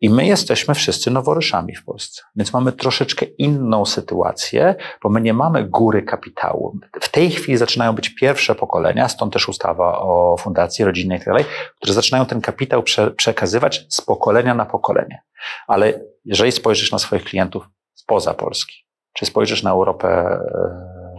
[0.00, 2.22] I my jesteśmy wszyscy noworyszami w Polsce.
[2.36, 6.76] Więc mamy troszeczkę inną sytuację, bo my nie mamy góry kapitału.
[7.00, 11.28] W tej chwili zaczynają być pierwsze pokolenia, stąd też ustawa o fundacji rodzinnej i tak
[11.28, 11.44] dalej,
[11.76, 15.22] które zaczynają ten kapitał prze, przekazywać z pokolenia na pokolenie.
[15.66, 18.74] Ale jeżeli spojrzysz na swoich klientów spoza Polski,
[19.12, 20.08] czy spojrzysz na Europę,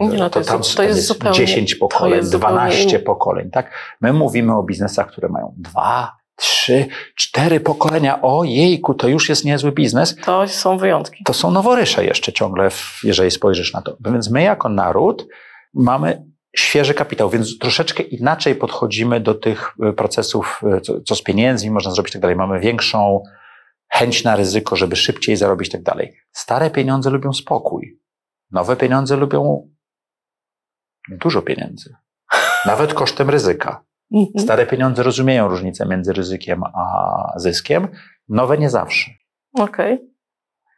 [0.00, 2.82] e, Nie, no, to jest- tam, to jest zupełnie- 10 to pokoleń, jest zupełnie 12
[2.96, 2.98] inny.
[2.98, 3.70] pokoleń, tak?
[4.00, 6.12] My mówimy o biznesach, które mają dwa,
[6.42, 8.22] trzy, cztery pokolenia.
[8.22, 10.16] O jejku, to już jest niezły biznes.
[10.24, 11.24] To są wyjątki.
[11.24, 12.68] To są noworysze jeszcze ciągle,
[13.02, 13.96] jeżeli spojrzysz na to.
[14.00, 15.26] Więc my jako naród
[15.74, 16.24] mamy
[16.56, 21.70] świeży kapitał, więc troszeczkę inaczej podchodzimy do tych y, procesów, y, co, co z pieniędzmi
[21.70, 22.36] można zrobić i tak dalej.
[22.36, 23.22] Mamy większą
[23.88, 26.16] chęć na ryzyko, żeby szybciej zarobić i tak dalej.
[26.32, 27.98] Stare pieniądze lubią spokój.
[28.50, 29.68] Nowe pieniądze lubią
[31.08, 31.94] dużo pieniędzy.
[32.66, 33.84] Nawet kosztem ryzyka.
[34.14, 34.44] Mhm.
[34.44, 37.88] Stare pieniądze rozumieją różnicę między ryzykiem a zyskiem,
[38.28, 39.10] nowe nie zawsze.
[39.58, 40.12] Okej.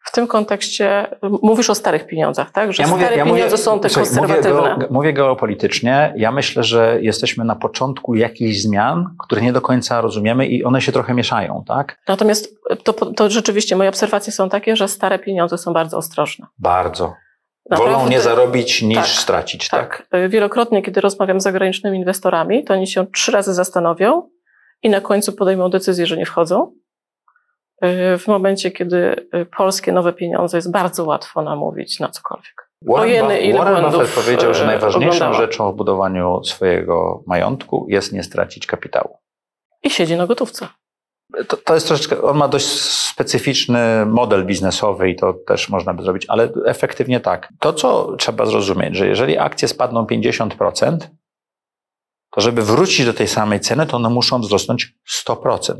[0.05, 1.07] W tym kontekście
[1.43, 2.73] mówisz o starych pieniądzach, tak?
[2.73, 4.75] Że stare pieniądze są te słuchaj, konserwatywne.
[4.75, 6.15] Mówię, mówię geopolitycznie.
[6.17, 10.81] Ja myślę, że jesteśmy na początku jakichś zmian, które nie do końca rozumiemy i one
[10.81, 11.99] się trochę mieszają, tak?
[12.09, 16.47] Natomiast to, to rzeczywiście moje obserwacje są takie, że stare pieniądze są bardzo ostrożne.
[16.59, 17.15] Bardzo.
[17.71, 20.07] Wolą Naprawdę- nie zarobić niż tak, stracić, tak?
[20.11, 20.21] Tak.
[20.21, 24.29] Y, Wielokrotnie, kiedy rozmawiam z zagranicznymi inwestorami, to oni się trzy razy zastanowią
[24.83, 26.73] i na końcu podejmą decyzję, że nie wchodzą.
[27.85, 32.71] Y, W momencie, kiedy y, polskie nowe pieniądze jest bardzo łatwo namówić na cokolwiek.
[32.83, 35.47] Warren, ile Warren Buffett powiedział, że najważniejszą oglądała.
[35.47, 39.19] rzeczą w budowaniu swojego majątku jest nie stracić kapitału.
[39.83, 40.69] I siedzi na gotówce.
[41.49, 42.67] To, to jest troszeczkę, on ma dość
[43.13, 47.49] specyficzny model biznesowy i to też można by zrobić, ale efektywnie tak.
[47.61, 50.97] To, co trzeba zrozumieć, że jeżeli akcje spadną 50%,
[52.31, 54.95] to żeby wrócić do tej samej ceny, to one muszą wzrosnąć
[55.27, 55.75] 100%.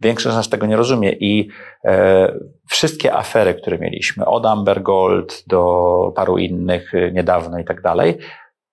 [0.00, 1.48] Większość z nas tego nie rozumie i
[1.84, 7.82] e, wszystkie afery, które mieliśmy, od Amber Gold do paru innych e, niedawno i tak
[7.82, 8.18] dalej,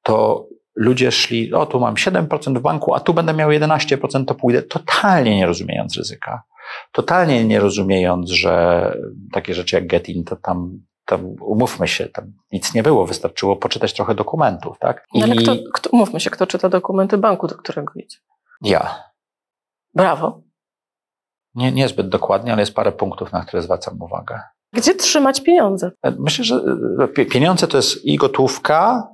[0.04, 4.36] to ludzie szli, o tu mam 7% w banku, a tu będę miał 11%, to
[4.36, 6.44] pójdę, totalnie nie rozumiejąc ryzyka.
[6.92, 8.86] Totalnie nie rozumiejąc, że
[9.32, 13.94] takie rzeczy jak Getin, to tam, tam umówmy się, tam nic nie było, wystarczyło poczytać
[13.94, 15.06] trochę dokumentów, tak?
[15.14, 18.18] No ale kto, kto, mówmy się, kto czyta dokumenty banku, do którego idzie.
[18.62, 19.04] Ja.
[19.94, 20.42] Brawo.
[21.56, 24.40] Nie, niezbyt dokładnie, ale jest parę punktów, na które zwracam uwagę.
[24.74, 25.92] Gdzie trzymać pieniądze?
[26.20, 26.56] Myślę, że
[27.00, 29.08] e, pie- pieniądze to jest i gotówka,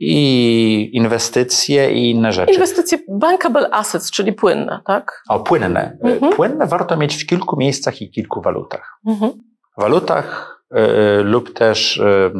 [0.00, 2.52] i inwestycje, i inne rzeczy.
[2.52, 5.22] Inwestycje bankable assets, czyli płynne, tak?
[5.28, 5.98] O, płynne.
[6.02, 6.32] Mhm.
[6.32, 8.98] Płynne warto mieć w kilku miejscach i kilku walutach.
[9.06, 9.32] Mhm.
[9.78, 10.60] walutach
[11.20, 12.32] y, lub też y,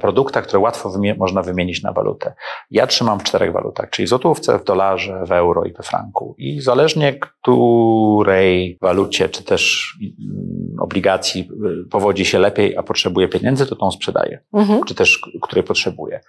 [0.00, 2.34] produktach, które łatwo wymie- można wymienić na walutę.
[2.70, 6.34] Ja trzymam w czterech walutach, czyli w złotówce, w dolarze, w euro i we franku.
[6.38, 11.48] I zależnie której walucie, czy też y, obligacji
[11.86, 14.84] y, powodzi się lepiej, a potrzebuje pieniędzy, to tą sprzedaję, Mhm.
[14.84, 16.20] czy też której potrzebuje.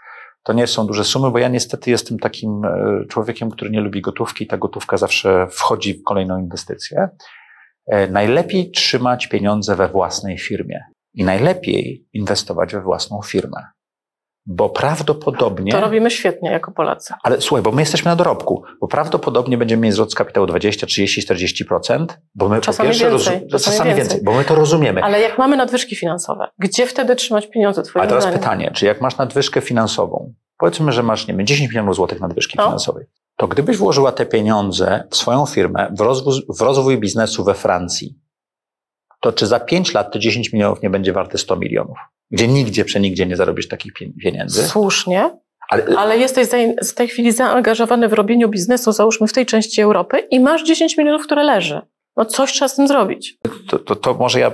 [0.44, 4.02] To nie są duże sumy, bo ja niestety jestem takim e, człowiekiem, który nie lubi
[4.02, 7.10] gotówki i ta gotówka zawsze wchodzi w kolejną inwestycję.
[7.88, 10.80] E, Najlepiej trzymać pieniądze we własnej firmie
[11.14, 13.64] i najlepiej inwestować we własną firmę.
[14.46, 15.72] Bo prawdopodobnie.
[15.72, 17.14] To robimy świetnie jako Polacy.
[17.24, 21.22] Ale słuchaj, bo my jesteśmy na dorobku, bo prawdopodobnie będziemy mieć wzrost kapitału 20, 30,
[21.66, 23.96] 40%, bo my Czasami po pierwsze więcej, czasami czasami więcej.
[23.96, 25.04] więcej, bo my to rozumiemy.
[25.04, 28.40] Ale jak mamy nadwyżki finansowe, gdzie wtedy trzymać pieniądze twoim Ale teraz zdaniem?
[28.40, 32.58] pytanie, czy jak masz nadwyżkę finansową, powiedzmy, że masz, nie wiem, 10 milionów złotych nadwyżki
[32.58, 32.64] No.
[32.66, 33.06] finansowej,
[33.38, 38.20] to gdybyś włożyła te pieniądze w swoją firmę, w rozwój, w rozwój biznesu we Francji,
[39.20, 41.98] to czy za 5 lat te 10 milionów nie będzie warte 100 milionów?
[42.32, 44.64] Gdzie nigdzie, przenigdzie nie zarobisz takich pie- pieniędzy.
[44.68, 45.30] Słusznie,
[45.70, 46.48] Ale, ale jesteś
[46.86, 50.98] w tej chwili zaangażowany w robieniu biznesu, załóżmy w tej części Europy i masz 10
[50.98, 51.82] milionów, które leży.
[52.18, 53.38] No coś trzeba z tym zrobić.
[53.70, 54.52] to, to, to może ja e,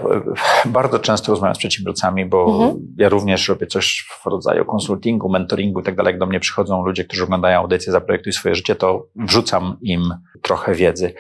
[0.66, 2.96] bardzo często rozmawiam z przedsiębiorcami, bo Mhm.
[2.98, 6.12] ja również robię coś w rodzaju konsultingu, mentoringu i tak dalej.
[6.12, 10.02] Jak do mnie przychodzą ludzie, którzy oglądają audycję Zaprojektuj swoje życie, to wrzucam im
[10.42, 11.14] trochę wiedzy.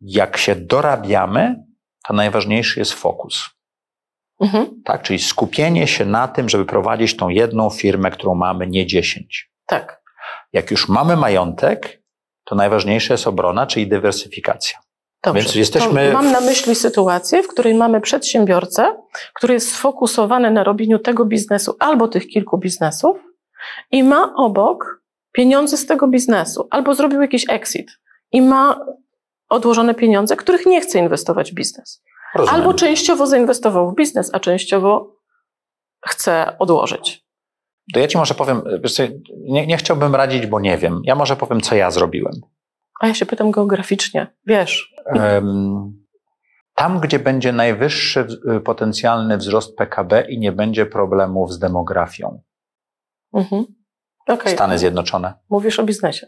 [0.00, 1.54] Jak się dorabiamy,
[2.08, 3.50] to najważniejszy jest fokus.
[4.42, 4.82] Mhm.
[4.84, 5.02] Tak?
[5.02, 9.50] Czyli skupienie się na tym, żeby prowadzić tą jedną firmę, którą mamy, nie dziesięć.
[9.66, 10.02] Tak.
[10.52, 12.02] Jak już mamy majątek,
[12.44, 14.78] to najważniejsza jest obrona, czyli dywersyfikacja.
[15.24, 15.42] Dobrze.
[15.42, 18.96] Więc jesteśmy To mam na myśli sytuację, w której mamy przedsiębiorcę,
[19.34, 23.16] który jest sfokusowany na robieniu tego biznesu albo tych kilku biznesów
[23.90, 25.02] i ma obok
[25.32, 27.98] pieniądze z tego biznesu, albo zrobił jakiś exit
[28.32, 28.86] i ma
[29.48, 32.02] odłożone pieniądze, których nie chce inwestować w biznes.
[32.34, 32.60] Rozumiem.
[32.60, 35.16] Albo częściowo zainwestował w biznes, a częściowo
[36.06, 37.26] chce odłożyć.
[37.94, 38.62] To ja ci może powiem,
[39.38, 41.00] nie, nie chciałbym radzić, bo nie wiem.
[41.04, 42.32] Ja może powiem, co ja zrobiłem.
[43.00, 44.26] A ja się pytam geograficznie.
[44.46, 44.94] Wiesz,
[46.74, 52.42] Tam, gdzie będzie najwyższy w- potencjalny wzrost PKB i nie będzie problemów z demografią.
[53.34, 53.64] mhm.
[54.28, 55.34] okej, Stany Zjednoczone.
[55.50, 56.26] mówisz o biznesie.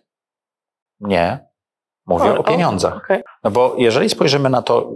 [1.00, 1.46] Nie.
[2.06, 2.96] Mówię o, pieniądzach.
[2.96, 3.22] okej.
[3.44, 4.90] No bo jeżeli spojrzymy na to,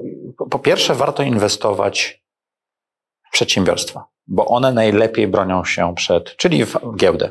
[0.51, 2.23] po- pierwsze warto inwestować
[3.29, 7.31] w przedsiębiorstwa, bo one najlepiej bronią się przed, czyli w giełdę,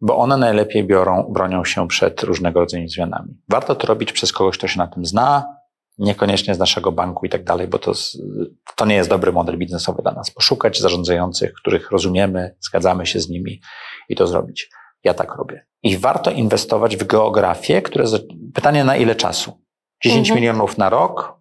[0.00, 3.34] bo one najlepiej biorą, bronią się przed różnego rodzaju zmianami.
[3.48, 5.58] Warto to robić przez kogoś, kto się na tym zna,
[5.98, 7.92] niekoniecznie z naszego banku i tak dalej, bo to,
[8.76, 10.30] to nie jest dobry model biznesowy dla nas.
[10.30, 13.60] Poszukać zarządzających, których rozumiemy, zgadzamy się z nimi
[14.08, 14.70] i to zrobić.
[15.04, 15.66] Ja tak robię.
[15.82, 18.04] I warto inwestować w geografię, które,
[18.54, 19.52] pytanie na ile czasu?
[20.04, 20.36] 10 Mhm.
[20.40, 21.38] milionów na rok?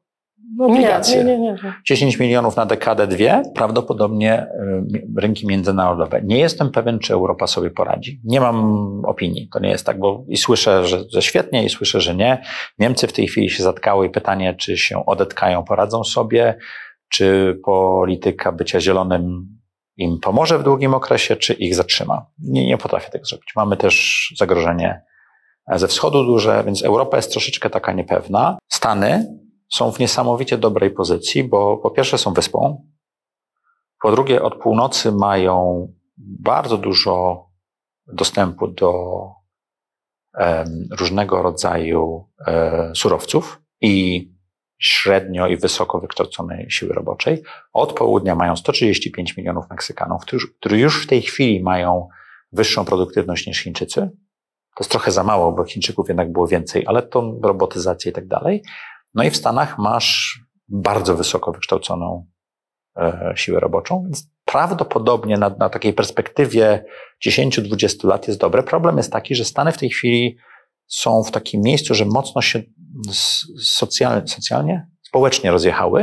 [0.60, 1.18] Nie, Obligacje.
[1.18, 1.74] nie, nie, nie, nie.
[1.88, 4.48] 10 milionów na dekadę, dwie, prawdopodobnie
[5.18, 6.22] rynki międzynarodowe.
[6.24, 8.22] Nie jestem pewien, czy Europa sobie poradzi.
[8.24, 8.66] Nie mam
[9.06, 9.50] opinii.
[9.54, 12.42] To nie jest tak, bo i słyszę, że, że świetnie, i słyszę, że nie.
[12.80, 16.58] Niemcy w tej chwili się zatkały i pytanie, czy się odetkają, poradzą sobie,
[17.10, 19.57] czy polityka bycia zielonym
[19.98, 22.26] im pomoże w długim okresie, czy ich zatrzyma.
[22.40, 23.56] Nie, nie potrafię tego zrobić.
[23.56, 25.02] Mamy też zagrożenie
[25.76, 28.58] ze wschodu duże, więc Europa jest troszeczkę taka niepewna.
[28.72, 29.38] Stany
[29.74, 32.88] są w niesamowicie dobrej pozycji, bo po pierwsze są wyspą,
[34.02, 37.46] po drugie od północy mają bardzo dużo
[38.08, 38.94] dostępu do
[40.38, 44.26] em, różnego rodzaju e, surowców i
[44.80, 47.44] średnio i wysoko wykształconej siły roboczej.
[47.74, 52.08] Od południa mają 135 milionów Meksykanów, którzy, już w tej chwili mają
[52.52, 54.02] wyższą produktywność niż Chińczycy.
[54.76, 58.28] To jest trochę za mało, bo Chińczyków jednak było więcej, ale to robotyzacja i tak
[58.28, 58.64] dalej.
[59.14, 62.26] No i w Stanach masz bardzo wysoko wykształconą
[62.98, 66.86] e, siłę roboczą, więc prawdopodobnie na, na takiej perspektywie
[67.28, 68.64] 10-20 lat jest dobre.
[68.64, 70.38] Problem jest taki, że Stany w tej chwili
[70.88, 72.64] są w takim miejscu, że mocno się
[73.62, 76.02] socjalnie, socjalnie społecznie rozjechały,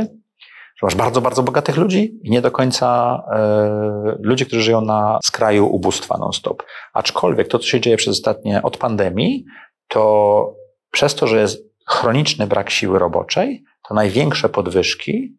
[0.77, 5.19] że masz bardzo, bardzo bogatych ludzi i nie do końca e, ludzi, którzy żyją na
[5.23, 6.63] skraju ubóstwa non-stop.
[6.93, 9.45] Aczkolwiek to, co się dzieje przez ostatnie, od pandemii,
[9.87, 10.53] to
[10.91, 15.37] przez to, że jest chroniczny brak siły roboczej, to największe podwyżki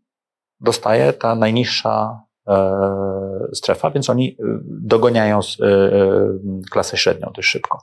[0.60, 2.20] dostaje ta najniższa
[3.52, 5.90] strefa, więc oni e, dogoniają e, e,
[6.70, 7.80] klasę średnią dość szybko,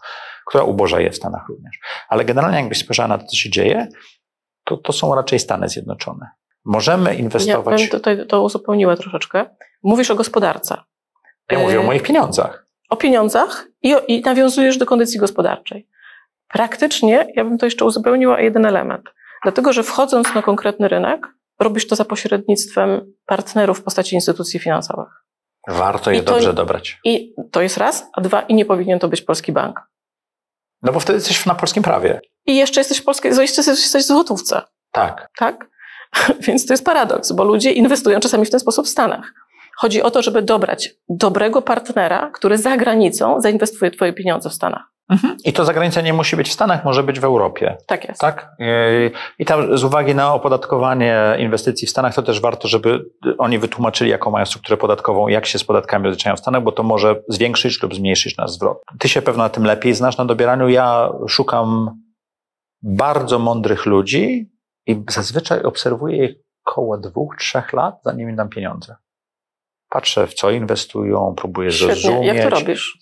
[0.47, 1.80] która ubożeje w Stanach również.
[2.10, 3.88] Ale generalnie jakbyś spojrzała na to, co się dzieje,
[4.63, 6.30] to, to są raczej Stany Zjednoczone.
[6.65, 7.82] Możemy Ja inwestować.
[7.82, 9.45] bym tutaj to uzupełniła troszeczkę.
[9.84, 10.78] Mówisz o gospodarce,
[11.52, 12.65] Ja mówię o E, moich pieniądzach.
[12.89, 15.88] o pieniądzach i, o, i nawiązujesz do kondycji gospodarczej.
[16.47, 19.10] Praktycznie ja bym to jeszcze uzupełniła o jeden element.
[19.43, 21.28] Dlatego, że wchodząc na konkretny rynek,
[21.60, 25.08] robisz to za pośrednictwem partnerów w postaci instytucji finansowych.
[25.68, 27.00] Warto je I to- dobrze dobrać.
[27.04, 29.82] I to jest raz, a dwa, i nie powinien to być polski bank.
[30.82, 32.22] No bo wtedy jesteś na polskim prawie.
[32.46, 34.62] I jeszcze jesteś w polskiej, jeszcze jesteś w złotówce,
[34.92, 35.30] Tak.
[35.38, 35.70] tak?
[36.48, 39.34] Więc to jest paradoks, bo ludzie inwestują czasami w ten sposób w Stanach.
[39.78, 44.84] Chodzi o to, żeby dobrać dobrego partnera, który za granicą zainwestuje twoje pieniądze w Stanach.
[45.46, 47.78] I to zagranica nie musi być w Stanach, może być w Europie.
[47.88, 48.22] Tak jest.
[48.22, 48.56] Tak?
[48.60, 53.06] Yy, I tam z uwagi na opodatkowanie inwestycji w Stanach, to też warto, żeby
[53.38, 56.84] oni wytłumaczyli, jaką mają strukturę podatkową, jak się z podatkami rozliczają w Stanach, bo to
[56.84, 58.82] może zwiększyć lub zmniejszyć nasz zwrot.
[59.00, 60.70] Ty się pewno na tym lepiej znasz na dobieraniu.
[60.70, 62.02] Ja szukam
[62.82, 64.52] bardzo mądrych ludzi
[64.88, 66.36] i zazwyczaj obserwuję ich
[66.66, 68.96] około dwóch, trzech lat, zanim im dam pieniądze.
[69.89, 71.96] Patrzę, w co inwestują, próbuję Świetnie.
[71.96, 72.28] zrozumieć.
[72.28, 72.98] Jak to robisz?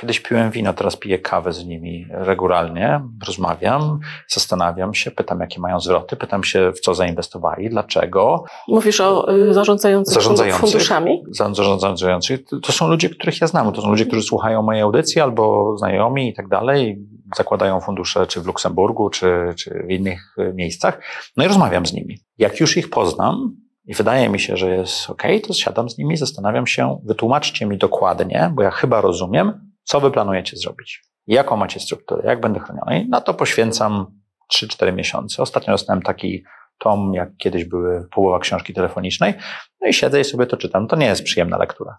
[0.00, 5.80] Kiedyś piłem wino, teraz piję kawę z nimi regularnie, rozmawiam, zastanawiam się, pytam, jakie mają
[5.80, 8.44] zwroty, pytam się, w co zainwestowali, dlaczego.
[8.68, 10.60] Mówisz o y, zarządzających, Zarządzających.
[10.60, 11.22] funduszami?
[11.30, 12.40] Za- Zarządzających.
[12.62, 13.72] To są ludzie, których ja znam.
[13.72, 16.98] To są ludzie, którzy słuchają mojej audycji albo znajomi i tak dalej.
[17.36, 21.00] Zakładają fundusze czy w Luksemburgu, czy, czy w innych y, miejscach.
[21.36, 22.18] No i rozmawiam z nimi.
[22.38, 23.56] Jak już ich poznam
[23.86, 27.78] i wydaje mi się, że jest ok, to siadam z nimi, zastanawiam się, wytłumaczcie mi
[27.78, 31.02] dokładnie, bo ja chyba rozumiem, co wy planujecie zrobić.
[31.26, 33.00] Jaką macie strukturę, jak będę chroniony.
[33.00, 34.06] I na to poświęcam
[34.54, 35.42] 3-4 miesiące.
[35.42, 36.44] Ostatnio dostałem taki
[36.78, 39.34] tom, jak kiedyś były połowa książki telefonicznej.
[39.80, 40.88] No i siedzę i sobie to czytam.
[40.88, 41.96] To nie jest przyjemna lektura.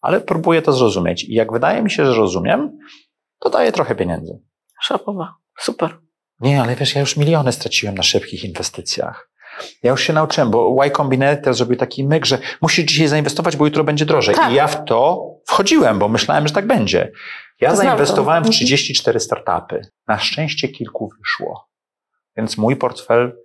[0.00, 1.24] Ale próbuję to zrozumieć.
[1.24, 2.78] I jak wydaje mi się, że rozumiem,
[3.40, 4.38] to daję trochę pieniędzy.
[4.82, 5.34] Szapowa.
[5.58, 5.98] Super.
[6.40, 9.30] Nie, ale wiesz, ja już miliony straciłem na szybkich inwestycjach.
[9.82, 13.64] Ja już się nauczyłem, bo Y Combinator zrobił taki myk, że musisz dzisiaj zainwestować, bo
[13.64, 14.34] jutro będzie drożej.
[14.34, 14.52] Tak.
[14.52, 17.12] I ja w to wchodziłem, bo myślałem, że tak będzie.
[17.60, 17.76] Ja to.
[17.76, 18.52] zainwestowałem w Mhm.
[18.52, 19.80] 34 startupy.
[20.08, 21.68] Na szczęście kilku wyszło.
[22.36, 23.36] Więc mój portfel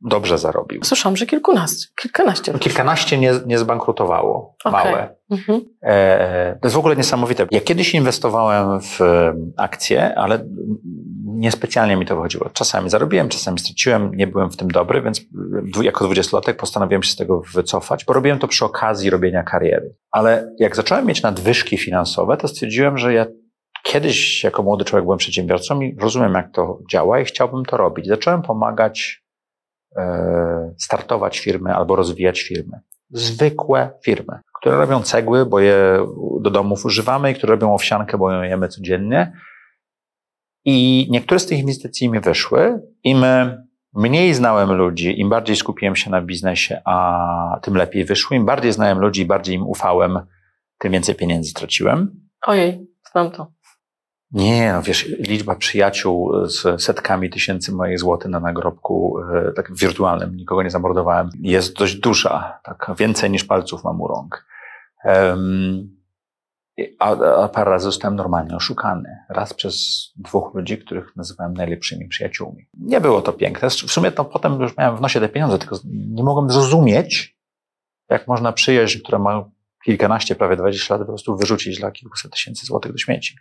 [0.00, 0.84] dobrze zarobił.
[0.84, 2.52] Słyszałam, że kilkunaście, kilkanaście.
[2.52, 4.56] No, Kilkanaście nie, nie zbankrutowało.
[4.64, 4.84] Okej.
[4.84, 5.16] Małe.
[5.30, 5.60] Mhm.
[5.82, 7.46] E, To jest w ogóle niesamowite.
[7.50, 10.44] Ja kiedyś inwestowałem w e, akcje, ale
[11.38, 12.50] niespecjalnie mi to wychodziło.
[12.52, 15.20] Czasami zarobiłem, czasami straciłem, nie byłem w tym dobry, więc
[15.62, 19.94] dwu- jako dwudziestolatek postanowiłem się z tego wycofać, bo robiłem to przy okazji robienia kariery.
[20.10, 23.26] Ale jak zacząłem mieć nadwyżki finansowe, to stwierdziłem, że ja
[23.82, 28.06] kiedyś jako młody człowiek byłem przedsiębiorcą i rozumiem, jak to działa i chciałbym to robić.
[28.06, 29.22] Zacząłem pomagać
[29.96, 32.80] e, startować firmy albo rozwijać firmy.
[33.10, 36.06] Zwykłe firmy, które robią cegły, bo je
[36.40, 39.32] do domów używamy i które robią owsiankę, bo ją jemy codziennie.
[40.70, 42.82] I niektóre z tych inwestycji mi wyszły.
[43.04, 43.24] Im
[43.94, 48.36] mniej znałem ludzi, im bardziej skupiłem się na biznesie, a tym lepiej wyszły.
[48.36, 50.18] Im bardziej znałem ludzi, bardziej im ufałem,
[50.78, 52.20] tym więcej pieniędzy straciłem.
[52.46, 53.52] Ojej, znam to.
[54.32, 60.36] Nie, no wiesz, liczba przyjaciół z setkami tysięcy moich złotych na nagrobku, e, tak wirtualnym,
[60.36, 64.46] nikogo nie zamordowałem, jest dość duża, tak więcej niż palców mam u rąk.
[66.98, 67.10] A,
[67.44, 69.16] a parę razy zostałem normalnie oszukany.
[69.28, 72.66] Raz przez dwóch ludzi, których nazywałem najlepszymi przyjaciółmi.
[72.74, 73.70] Nie było to piękne.
[73.70, 77.38] W sumie to potem już miałem w nosie te pieniądze, tylko nie mogłem zrozumieć,
[78.10, 79.50] jak można przyjaźń, która ma
[79.84, 83.36] kilkanaście, prawie 20 lat, po prostu wyrzucić dla kilkuset tysięcy złotych do śmieci.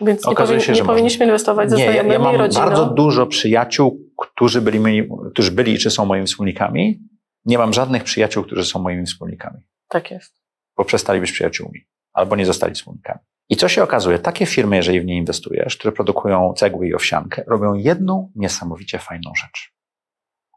[0.00, 2.36] Więc nie, Okazuje powin, się, nie że powinniśmy inwestować ze Nie, ja, znajomymi ja mam
[2.36, 2.64] rodziną.
[2.64, 7.00] bardzo dużo przyjaciół, którzy byli, moi, którzy byli czy są moimi wspólnikami.
[7.44, 10.34] Nie mam żadnych przyjaciół, którzy są moimi wspólnikami, Tak jest.
[10.76, 11.80] bo przestali być przyjaciółmi
[12.12, 13.20] albo nie zostali wspólnikami.
[13.48, 14.18] I co się okazuje?
[14.18, 19.32] Takie firmy, jeżeli w nie inwestujesz, które produkują cegły i owsiankę, robią jedną niesamowicie fajną
[19.34, 19.74] rzecz.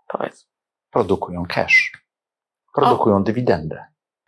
[0.07, 0.47] Powiedz.
[0.91, 1.91] Produkują cash.
[2.75, 3.85] Produkują dywidendę.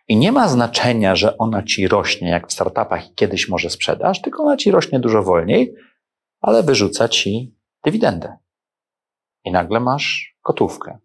[0.08, 4.22] I nie ma znaczenia, że ona ci rośnie jak w startupach i kiedyś może sprzedasz,
[4.22, 5.74] tylko ona ci rośnie dużo wolniej,
[6.40, 8.36] ale wyrzuca ci dywidendę.
[9.44, 10.98] I nagle masz gotówkę.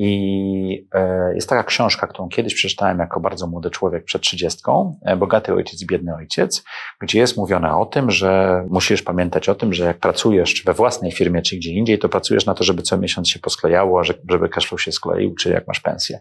[0.00, 5.16] I e, jest taka książka, którą kiedyś przeczytałem jako bardzo młody człowiek przed trzydziestką, e,
[5.16, 6.64] Bogaty ojciec, biedny ojciec,
[7.00, 11.12] gdzie jest mówione o tym, że musisz pamiętać o tym, że jak pracujesz we własnej
[11.12, 14.48] firmie, czy gdzie indziej, to pracujesz na to, żeby co miesiąc się posklejało, że- żeby
[14.48, 16.20] cashflow się skleił, czy jak masz pensję.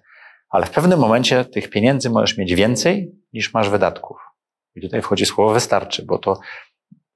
[0.49, 4.17] Ale w pewnym momencie tych pieniędzy możesz mieć więcej niż masz wydatków.
[4.75, 6.39] I tutaj wchodzi słowo wystarczy, bo to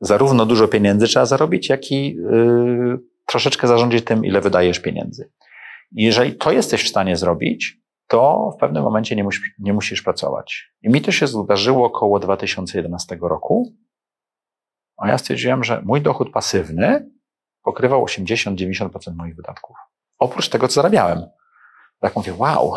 [0.02, 5.30] zarówno dużo pieniędzy trzeba zarobić, jak i yy, troszeczkę zarządzić tym, ile wydajesz pieniędzy.
[5.92, 10.74] Jeżeli to jesteś w stanie zrobić, to w pewnym momencie nie musisz, nie musisz pracować.
[10.82, 13.74] I mi to się zdarzyło około 2011 roku.
[14.98, 17.12] A ja stwierdziłem, że mój dochód pasywny
[17.64, 19.76] pokrywał 80-90% moich wydatków.
[20.20, 21.26] oprócz tego, co zarabiałem.
[22.00, 22.74] Tak mówię, wow,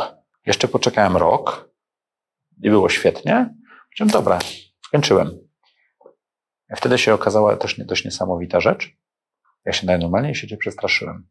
[0.47, 1.71] jeszcze poczekałem rok
[2.63, 3.55] i było świetnie.
[3.89, 4.39] Powiedziałem, dobra,
[4.87, 5.31] skończyłem.
[6.77, 8.97] Wtedy się okazała też dość niesamowita rzecz.
[9.65, 11.29] Ja się najnormalniej w świecie przestraszyłem.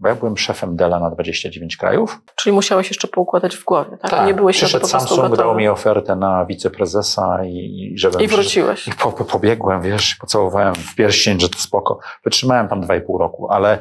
[0.00, 2.20] Bo ja byłem szefem Dela na 29 krajów.
[2.36, 4.26] Czyli musiałeś jeszcze poukładać w głowie, tak?
[4.26, 5.58] Nie byłeś Przyszedł po Samsung, dał gotowy.
[5.58, 8.20] mi ofertę na wiceprezesa i, i żebym...
[8.20, 8.88] I wróciłeś.
[8.88, 11.98] I po, po, pobiegłem, wiesz, pocałowałem w pierścień, że to spoko.
[12.24, 13.78] Wytrzymałem tam dwa i pół roku, ale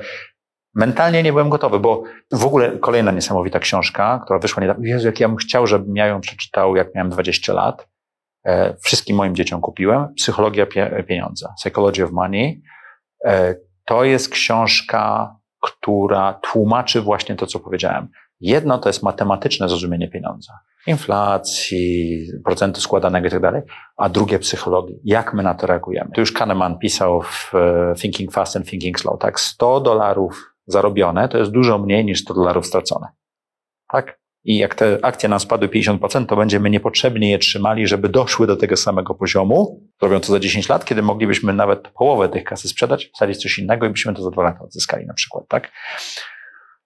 [0.75, 4.85] mentalnie nie byłem gotowy, bo w ogóle kolejna niesamowita książka, która wyszła niedawno.
[4.85, 7.87] Jezu, jak ja bym chciał, żebym ja ją przeczytał, jak miałem 20 lat.
[8.45, 10.13] E, wszystkim moim dzieciom kupiłem.
[10.13, 11.53] Psychologia pie, pieniądza.
[11.57, 12.61] Psychology of Money.
[13.25, 13.55] E,
[13.85, 15.35] to jest książka,
[15.67, 18.07] która tłumaczy właśnie to, co powiedziałem.
[18.39, 20.53] Jedno to jest matematyczne zrozumienie pieniądza.
[20.87, 23.61] Inflacji, procentu składanego i tak dalej,
[23.97, 24.99] a drugie psychologii.
[25.03, 26.11] Jak my na to reagujemy?
[26.11, 29.39] Tu już Kahneman pisał w e, Thinking Fast and Thinking Slow, tak?
[29.39, 33.07] 100 dolarów zarobione to jest dużo mniej niż 100 dolarów stracone.
[33.91, 34.19] Tak?
[34.47, 38.55] I jak te akcje nam spadły 50%, to będziemy niepotrzebnie je trzymali, żeby doszły do
[38.55, 39.81] tego samego poziomu.
[39.99, 43.85] Zrobią to za 10 lat, kiedy moglibyśmy nawet połowę tych kasy sprzedać, wsadzić coś innego
[43.85, 45.71] i byśmy to za 2 lata odzyskali na przykład, tak?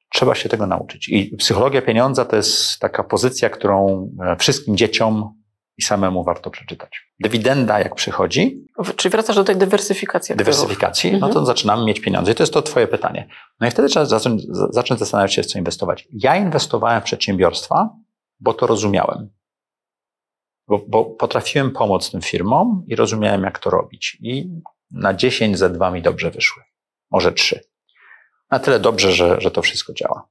[0.10, 1.10] Trzeba się tego nauczyć.
[1.10, 5.41] I psychologia pieniądza to jest taka pozycja, którą e, wszystkim dzieciom
[5.78, 7.08] i samemu warto przeczytać.
[7.20, 8.66] Dywidenda, jak przychodzi,
[8.96, 11.34] Czyli wracasz do tej dywersyfikacji dywersyfikacji, no Mhm.
[11.34, 12.32] to zaczynamy mieć pieniądze.
[12.32, 13.28] I to jest to Twoje pytanie.
[13.60, 16.08] No i wtedy trzeba zacząć, zacząć zastanawiać się, w co inwestować.
[16.14, 17.90] Ja inwestowałem w przedsiębiorstwa,
[18.40, 19.30] bo to rozumiałem.
[20.68, 24.18] Bo, bo potrafiłem pomóc tym firmom i rozumiałem, jak to robić.
[24.22, 24.50] I
[24.92, 26.64] na 10 ze 2 mi dobrze wyszły.
[27.12, 27.60] Może 3.
[28.52, 30.28] Na tyle dobrze, że, że to wszystko działa.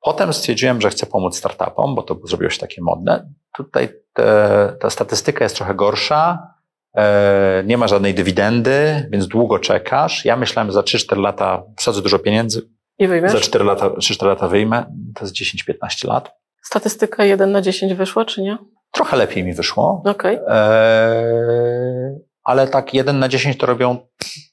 [0.00, 3.32] Potem stwierdziłem, że chcę pomóc startupom, bo to zrobiło się takie modne.
[3.56, 6.54] Tutaj te, ta statystyka jest trochę gorsza.
[6.96, 10.24] E, nie ma żadnej dywidendy, więc długo czekasz.
[10.24, 12.62] Ja myślałem, że za 3-4 lata wsadzę dużo pieniędzy,
[12.98, 13.32] I wyjmiesz?
[13.32, 14.86] za 4 lata, 3-4 lata wyjmę.
[15.14, 16.32] To jest 10-15 lat.
[16.62, 18.58] Statystyka 1 na 10 wyszła, czy nie?
[18.92, 20.02] Trochę lepiej mi wyszło.
[20.06, 20.38] Okej.
[20.48, 23.98] E, ale tak 1 na 10 to robią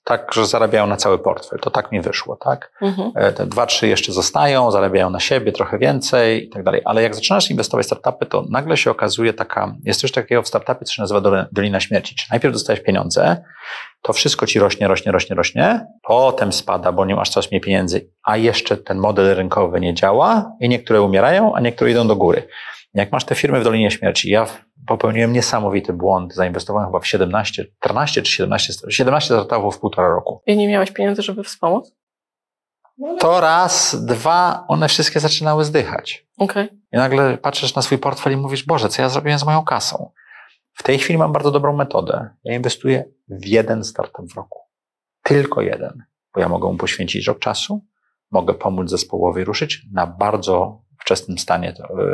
[0.03, 1.59] tak, że zarabiają na cały portfel.
[1.59, 2.71] To tak mi wyszło, tak?
[2.81, 3.11] Mhm.
[3.15, 6.81] E, Te dwa, trzy jeszcze zostają, zarabiają na siebie trochę więcej i tak dalej.
[6.85, 10.47] Ale jak zaczynasz inwestować w startupy, to nagle się okazuje taka, jest coś takiego w
[10.47, 12.15] startupie, co się nazywa Dolina Śmierci.
[12.15, 13.43] Czyli najpierw dostajesz pieniądze,
[14.01, 18.09] to wszystko ci rośnie, rośnie, rośnie, rośnie, potem spada, bo nie masz coraz mniej pieniędzy,
[18.23, 22.47] a jeszcze ten model rynkowy nie działa i niektóre umierają, a niektóre idą do góry.
[22.93, 24.47] Jak masz te firmy w Dolinie Śmierci, ja
[24.87, 30.41] popełniłem niesamowity błąd, zainwestowałem chyba w 17, 14 czy 17, 17 startupów w półtora roku.
[30.45, 31.91] I nie miałeś pieniędzy, żeby wspomóc?
[33.19, 36.27] To raz, dwa, one wszystkie zaczynały zdychać.
[36.37, 36.69] Okej.
[36.93, 40.11] I nagle patrzysz na swój portfel i mówisz, Boże, co ja zrobiłem z moją kasą?
[40.73, 42.29] W tej chwili mam bardzo dobrą metodę.
[42.43, 44.59] Ja inwestuję w jeden startup w roku.
[45.23, 46.03] Tylko jeden.
[46.33, 47.85] Bo ja mogę mu poświęcić rok czasu,
[48.31, 49.81] mogę pomóc zespołowi ruszyć.
[49.91, 51.73] Na bardzo wczesnym stanie,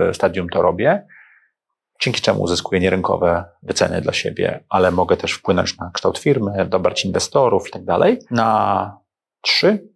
[0.10, 1.08] e, stadium to robię,
[2.02, 7.06] dzięki czemu uzyskuję nierynkowe wyceny dla siebie, ale mogę też wpłynąć na kształt firmy, dobrać
[7.06, 8.20] inwestorów i tak dalej.
[8.32, 8.98] Na
[9.42, 9.88] trzy,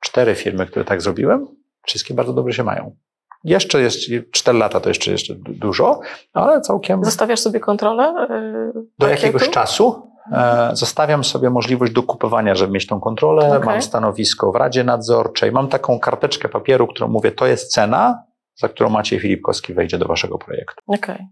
[0.00, 1.46] cztery firmy, które tak zrobiłem,
[1.86, 2.96] wszystkie bardzo dobrze się mają.
[3.44, 3.98] Jeszcze jest,
[4.32, 6.00] cztery lata to jeszcze, jeszcze du- dużo,
[6.32, 8.26] ale całkiem Zostawiasz sobie kontrolę?
[8.74, 13.48] yy, do jakiegoś czasu e, zostawiam sobie możliwość dokupowania, żeby mieć tą kontrolę.
[13.48, 13.66] Okej.
[13.66, 18.22] Mam stanowisko w Radzie Nadzorczej, mam taką karteczkę papieru, którą mówię, to jest cena,
[18.54, 20.82] za którą Maciej Filipkowski wejdzie do waszego projektu.
[20.86, 21.26] Okej.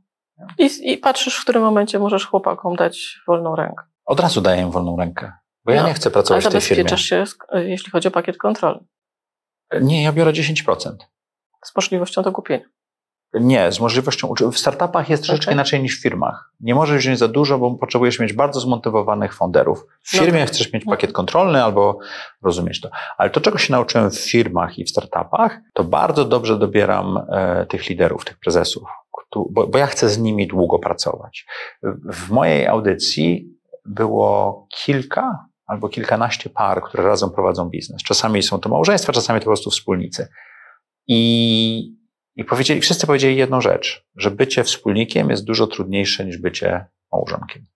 [0.59, 3.85] I, I patrzysz, w którym momencie możesz chłopakom dać wolną rękę.
[4.05, 5.33] Od razu daję im wolną rękę,
[5.65, 6.77] bo ja No, nie chcę Ale pracować w tej firmie.
[6.89, 8.87] zabezpieczasz się, jeśli chodzi o pakiet kontrolny,
[9.81, 10.97] Nie, ja biorę 10%.
[11.65, 12.65] z możliwością do kupienia.
[13.35, 15.55] Nie, z możliwością W startupach jest troszeczkę Okej.
[15.55, 16.53] inaczej niż w firmach.
[16.61, 19.87] Nie możesz wziąć za dużo, bo potrzebujesz mieć bardzo zmotywowanych fonderów.
[20.03, 20.47] W firmie Dobra.
[20.47, 20.91] chcesz mieć No.
[20.93, 21.99] pakiet kontrolny albo
[22.43, 22.91] rozumieć to.
[23.19, 27.67] Ale to, czego się nauczyłem w firmach i w startupach, to bardzo dobrze dobieram e,
[27.67, 28.89] tych liderów, tych prezesów,
[29.51, 31.47] bo, bo ja chcę z nimi długo pracować.
[31.83, 33.49] W, w mojej audycji
[33.87, 38.03] było kilka albo kilkanaście par, które razem prowadzą biznes.
[38.03, 40.29] Czasami są to małżeństwa, czasami to po prostu wspólnicy.
[41.07, 42.00] I
[42.37, 47.67] i powiedzieli, wszyscy powiedzieli jedną rzecz, że bycie wspólnikiem jest dużo trudniejsze niż bycie małżonkiem.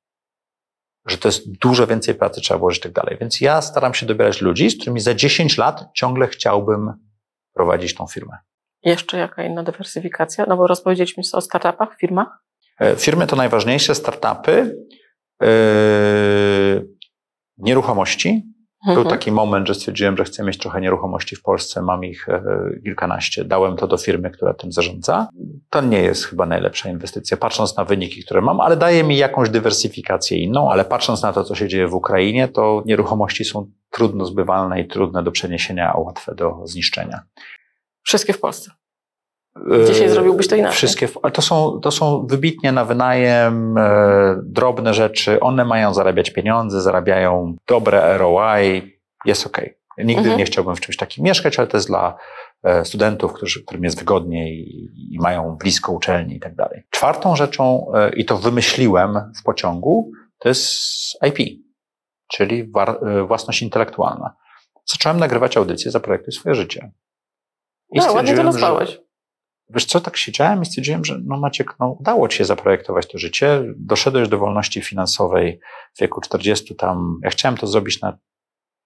[1.06, 3.16] Że to jest dużo więcej pracy trzeba włożyć i tak dalej.
[3.20, 6.92] Więc ja staram się dobierać ludzi, z którymi za 10 lat ciągle chciałbym
[7.54, 8.36] prowadzić tą firmę.
[8.82, 10.44] Jeszcze jaka inna dywersyfikacja?
[10.48, 12.44] No bo rozpowiedzieliśmy o startupach, firmach.
[12.80, 14.76] E, Firmy to najważniejsze, startupy,
[15.40, 16.88] yy,
[17.56, 18.53] nieruchomości.
[18.86, 19.16] Był Mhm.
[19.16, 22.42] taki moment, że stwierdziłem, że chcę mieć trochę nieruchomości w Polsce, mam ich e,
[22.84, 23.44] kilkanaście.
[23.44, 25.28] Dałem to do firmy, która tym zarządza.
[25.70, 29.50] To nie jest chyba najlepsza inwestycja, patrząc na wyniki, które mam, ale daje mi jakąś
[29.50, 34.24] dywersyfikację inną, ale patrząc na to, co się dzieje w Ukrainie, to nieruchomości są trudno
[34.24, 37.20] zbywalne i trudne do przeniesienia, a łatwe do zniszczenia.
[38.02, 38.70] Wszystkie w Polsce.
[39.86, 40.76] Dzisiaj zrobiłbyś to inaczej.
[40.76, 45.40] Wszystkie, ale to są, to są wybitnie na wynajem e, drobne rzeczy.
[45.40, 49.60] One mają zarabiać pieniądze, zarabiają dobre ROI, jest ok.
[49.98, 50.38] Nigdy Mhm.
[50.38, 52.16] nie chciałbym w czymś takim mieszkać, ale to jest dla
[52.62, 56.82] e, studentów, którzy, którym jest wygodniej i, i mają blisko uczelni i tak dalej.
[56.90, 60.72] Czwartą rzeczą, e, i to wymyśliłem w pociągu, to jest
[61.28, 61.60] IP,
[62.28, 64.34] czyli war, e, własność intelektualna.
[64.86, 66.92] Zacząłem nagrywać audycje za projekty swoje życie.
[67.92, 69.03] I No, ładnie to nazwałeś.
[69.70, 73.18] Wiesz co, tak siedziałem i stwierdziłem, że no Maciek, no udało ci się zaprojektować to
[73.18, 75.60] życie, doszedłeś do wolności finansowej
[75.94, 78.18] w wieku 40 tam, ja chciałem to zrobić na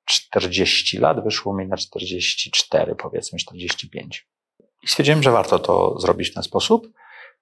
[0.05, 4.29] 40 lat, wyszło mi na 44 powiedzmy, 45.
[4.83, 6.87] I stwierdziłem, że warto to zrobić w ten sposób.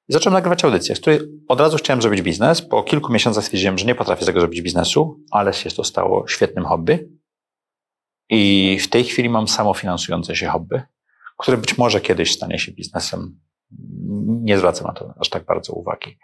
[0.08, 2.62] I zacząłem nagrywać audycję, z której od razu chciałem zrobić biznes.
[2.62, 6.28] Po kilku miesiącach stwierdziłem, że nie potrafię z tego zrobić biznesu, ale się to stało
[6.28, 7.08] świetnym hobby.
[8.30, 10.80] I w tej chwili mam samofinansujące się hobby,
[11.36, 13.40] które być może kiedyś stanie się biznesem.
[14.26, 16.18] Nie zwracam na to aż tak bardzo uwagi,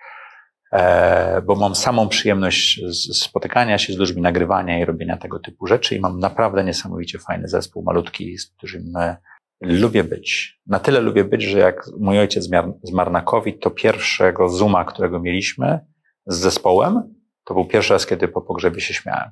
[0.73, 2.81] e, bo mam samą przyjemność
[3.13, 7.49] spotykania się z ludźmi, nagrywania i robienia tego typu rzeczy i mam naprawdę niesamowicie fajny
[7.49, 9.17] zespół, malutki, z którym e,
[9.61, 10.61] lubię być.
[10.67, 12.49] Na tyle lubię być, że jak mój ojciec
[12.83, 15.81] zmarł na COVID, to pierwszego Zooma, którego mieliśmy
[16.27, 19.31] z zespołem, to był pierwszy raz, kiedy po pogrzebie się śmiałem.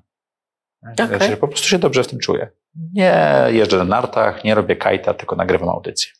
[0.83, 1.07] Okej.
[1.07, 2.51] Znaczy, po prostu się dobrze w tym czuję.
[2.93, 6.13] Nie jeżdżę na nartach, nie robię kajta, tylko nagrywam audycję.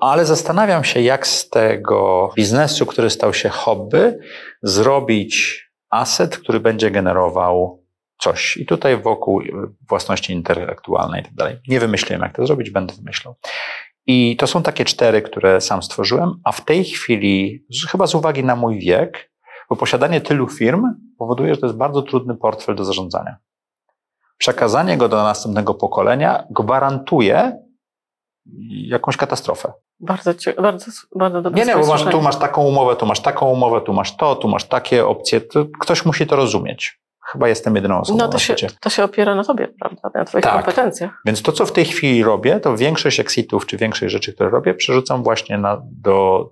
[0.00, 4.18] Ale zastanawiam się, jak z tego biznesu, który stał się hobby,
[4.62, 7.84] zrobić aset, który będzie generował
[8.18, 8.56] coś.
[8.56, 9.42] I tutaj wokół
[9.88, 11.56] własności intelektualnej i tak dalej.
[11.68, 13.34] Nie wymyśliłem, jak to zrobić, będę wymyślał.
[14.06, 18.44] I to są takie cztery, które sam stworzyłem, a w tej chwili, chyba z uwagi
[18.44, 19.30] na mój wiek,
[19.70, 20.84] bo posiadanie tylu firm
[21.18, 23.36] powoduje, że to jest bardzo trudny portfel do zarządzania.
[24.38, 27.58] Przekazanie go do następnego pokolenia gwarantuje
[28.68, 29.72] jakąś katastrofę.
[30.00, 30.30] Bardzo,
[30.62, 30.86] bardzo,
[31.16, 33.92] bardzo dobre Nie, nie, bo masz, tu masz taką umowę, tu masz taką umowę, tu
[33.92, 35.40] masz to, tu masz takie opcje.
[35.40, 37.00] To ktoś musi to rozumieć.
[37.32, 38.68] Chyba jestem jedyną osobą No na to się, świecie.
[38.80, 40.10] to się opiera na tobie, prawda?
[40.14, 40.54] Na twoich Tak.
[40.54, 41.20] kompetencjach.
[41.24, 44.74] Więc to, co w tej chwili robię, to większość exitów czy większość rzeczy, które robię,
[44.74, 46.48] przerzucam właśnie na, do,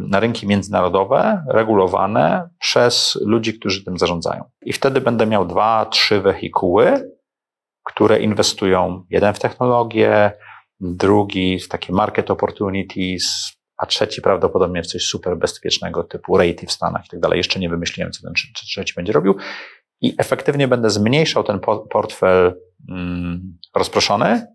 [0.00, 4.44] na rynki międzynarodowe, regulowane przez ludzi, którzy tym zarządzają.
[4.62, 7.12] I wtedy będę miał dwa, trzy wehikuły,
[7.84, 10.32] które inwestują jeden w technologię,
[10.80, 16.72] drugi w takie market opportunities, a trzeci prawdopodobnie w coś super bezpiecznego typu rate w
[16.72, 17.36] Stanach i tak dalej.
[17.36, 19.36] Jeszcze nie wymyśliłem, co ten trze- trze- trzeci będzie robił.
[20.00, 22.54] I efektywnie będę zmniejszał ten po- portfel
[22.90, 24.46] mm, rozproszony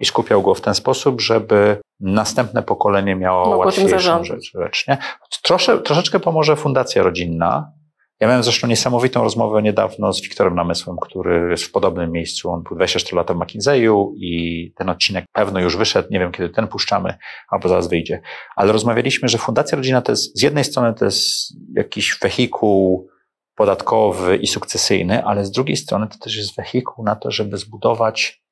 [0.00, 4.52] i skupiał go w ten sposób, żeby następne pokolenie miało Mogło łatwiejszą rzecz.
[4.54, 4.98] rzecz nie?
[5.42, 7.72] Trosze, troszeczkę pomoże Fundacja Rodzinna.
[8.20, 12.50] Ja miałem zresztą niesamowitą rozmowę niedawno z Wiktorem Namysłem, który jest w podobnym miejscu.
[12.50, 16.08] On był 24 lata w McKinsey'u i ten odcinek pewno już wyszedł.
[16.10, 17.14] Nie wiem, kiedy ten puszczamy,
[17.48, 18.20] albo zaraz wyjdzie.
[18.56, 23.08] Ale rozmawialiśmy, że Fundacja Rodzina to jest, z jednej strony to jest jakiś wehikuł
[23.54, 28.42] podatkowy i sukcesyjny, ale z drugiej strony to też jest wehikuł na to, żeby zbudować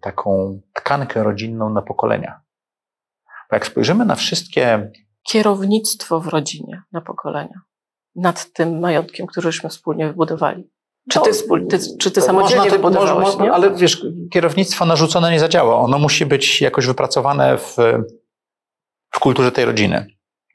[0.00, 2.40] taką tkankę rodzinną na pokolenia.
[3.50, 4.90] Bo jak spojrzymy na wszystkie
[5.22, 7.60] Kierownictwo w rodzinie na pokolenia.
[8.16, 10.70] Nad tym majątkiem, któryśmy wspólnie wybudowali.
[11.10, 13.52] Czy ty, No, wspól, ty, czy ty samodzielnie to- wybudowałeś, można- nie?
[13.52, 15.76] Ale wiesz, kierownictwo narzucone nie zadziała.
[15.76, 17.76] Ono musi być jakoś wypracowane w,
[19.10, 20.06] w kulturze tej rodziny.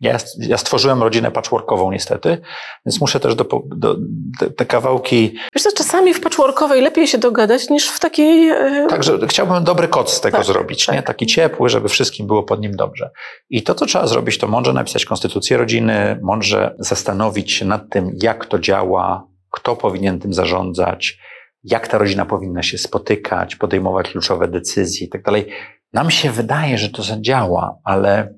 [0.02, 2.38] Ja, ja stworzyłem rodzinę patchworkową niestety,
[2.86, 3.96] więc muszę też do, do,
[4.40, 8.50] te, te kawałki Wiesz co, czasami w patchworkowej lepiej się dogadać niż w takiej...
[8.50, 10.96] e, Także chciałbym dobry kod z tego Tak, zrobić, tak.
[10.96, 11.04] nie?
[11.04, 13.10] taki ciepły, żeby wszystkim było pod nim dobrze.
[13.50, 18.12] I to, co trzeba zrobić, to mądrze napisać konstytucję rodziny, mądrze zastanowić się nad tym,
[18.24, 21.18] jak to działa, kto powinien tym zarządzać,
[21.64, 25.48] jak ta rodzina powinna się spotykać, podejmować kluczowe decyzje i tak dalej.
[25.94, 28.34] Nam się wydaje, że to zadziała, ale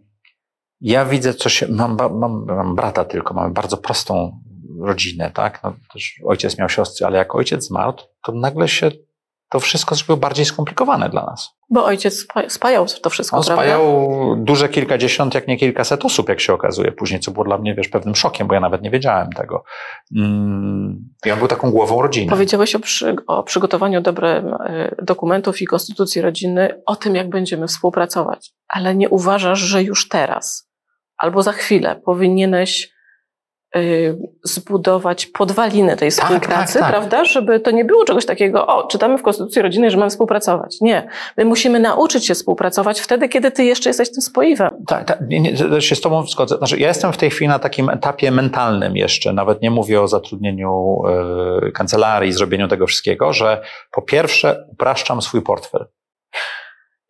[0.82, 1.68] ja widzę, co się.
[1.68, 4.40] Mam, mam, mam brata tylko, mamy bardzo prostą
[4.80, 5.64] rodzinę, tak?
[5.64, 8.92] No, też ojciec miał siostry, ale jak ojciec zmarł, to nagle się
[9.52, 11.50] to wszystko zrobiło bardziej skomplikowane dla nas.
[11.70, 13.64] Bo ojciec spa, spajał to wszystko, On prawda?
[13.64, 17.76] spajał duże kilkadziesiąt, jak nie kilkaset osób, jak się okazuje później, co było dla mnie,
[17.76, 19.64] wiesz, pewnym szokiem, bo ja nawet nie wiedziałem tego.
[20.16, 22.30] Mm, I on był taką głową rodziny.
[22.30, 27.68] Powiedziałeś o, przy, o przygotowaniu dobrych e, dokumentów i konstytucji rodziny, o tym, jak będziemy
[27.68, 28.54] współpracować.
[28.68, 30.71] Ale nie uważasz, że już teraz
[31.22, 32.92] albo za chwilę powinieneś
[33.76, 36.92] y, zbudować podwaliny tej Tak, współpracy, tak, tak.
[36.92, 37.26] prawda?
[37.26, 40.78] Żeby to nie było czegoś takiego, o, czytamy w Konstytucji Rodzinnej, że mamy współpracować.
[40.82, 41.08] Nie.
[41.38, 44.72] My musimy nauczyć się współpracować wtedy, kiedy ty jeszcze jesteś tym spoiwem.
[44.88, 46.58] Tak, tak nie, nie, się z Tobą zgodzę.
[46.58, 50.08] Znaczy, ja jestem w tej chwili na takim etapie mentalnym jeszcze, nawet nie mówię o
[50.08, 51.02] zatrudnieniu
[51.68, 53.62] e, kancelarii, zrobieniu tego wszystkiego, że
[53.92, 55.86] po pierwsze upraszczam swój portfel.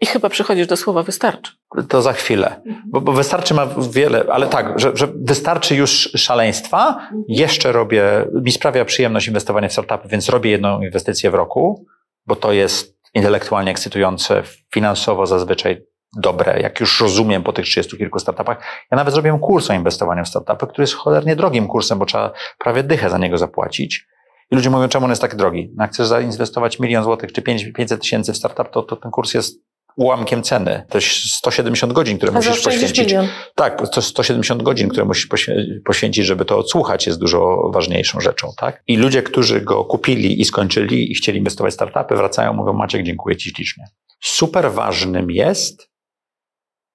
[0.02, 1.52] I chyba przychodzisz do słowa wystarczy.
[1.90, 7.10] To za chwilę, bo, bo wystarczy ma wiele, ale tak, że, że wystarczy już szaleństwa,
[7.28, 11.86] jeszcze robię, mi sprawia przyjemność inwestowanie w startupy, więc robię jedną inwestycję w roku,
[12.26, 14.44] bo to jest intelektualnie ekscytujące,
[14.74, 15.84] finansowo zazwyczaj
[16.18, 18.58] dobre, jak już rozumiem po tych 30 kilku startupach.
[18.92, 22.32] Ja nawet zrobiłem kurs o inwestowaniu w startupy, który jest cholernie drogim kursem, bo trzeba
[22.58, 24.08] prawie dychę za niego zapłacić.
[24.52, 25.72] I ludzie mówią, czemu on jest tak drogi?
[25.76, 29.12] No jak chcesz zainwestować milion złotych czy 5 500 tysięcy w startup, to, to ten
[29.12, 30.86] kurs jest ułamkiem ceny.
[30.90, 33.00] To jest 170 godzin, które A musisz poświęcić.
[33.00, 33.28] milion.
[33.56, 38.48] Tak, to 170 godzin, które musisz poświę- poświęcić, żeby to odsłuchać, jest dużo ważniejszą rzeczą,
[38.58, 38.84] tak?
[38.88, 43.04] I ludzie, którzy go kupili i skończyli i chcieli inwestować w startupy, wracają, mówią, Maciek,
[43.04, 43.84] dziękuję Ci ślicznie.
[44.24, 45.90] Super ważnym jest,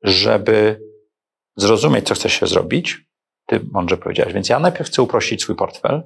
[0.02, 0.80] żeby
[1.56, 2.98] zrozumieć, co chce się zrobić.
[3.46, 4.34] Ty mądrze powiedziałeś.
[4.34, 6.02] Więc ja najpierw chcę uprościć swój portfel.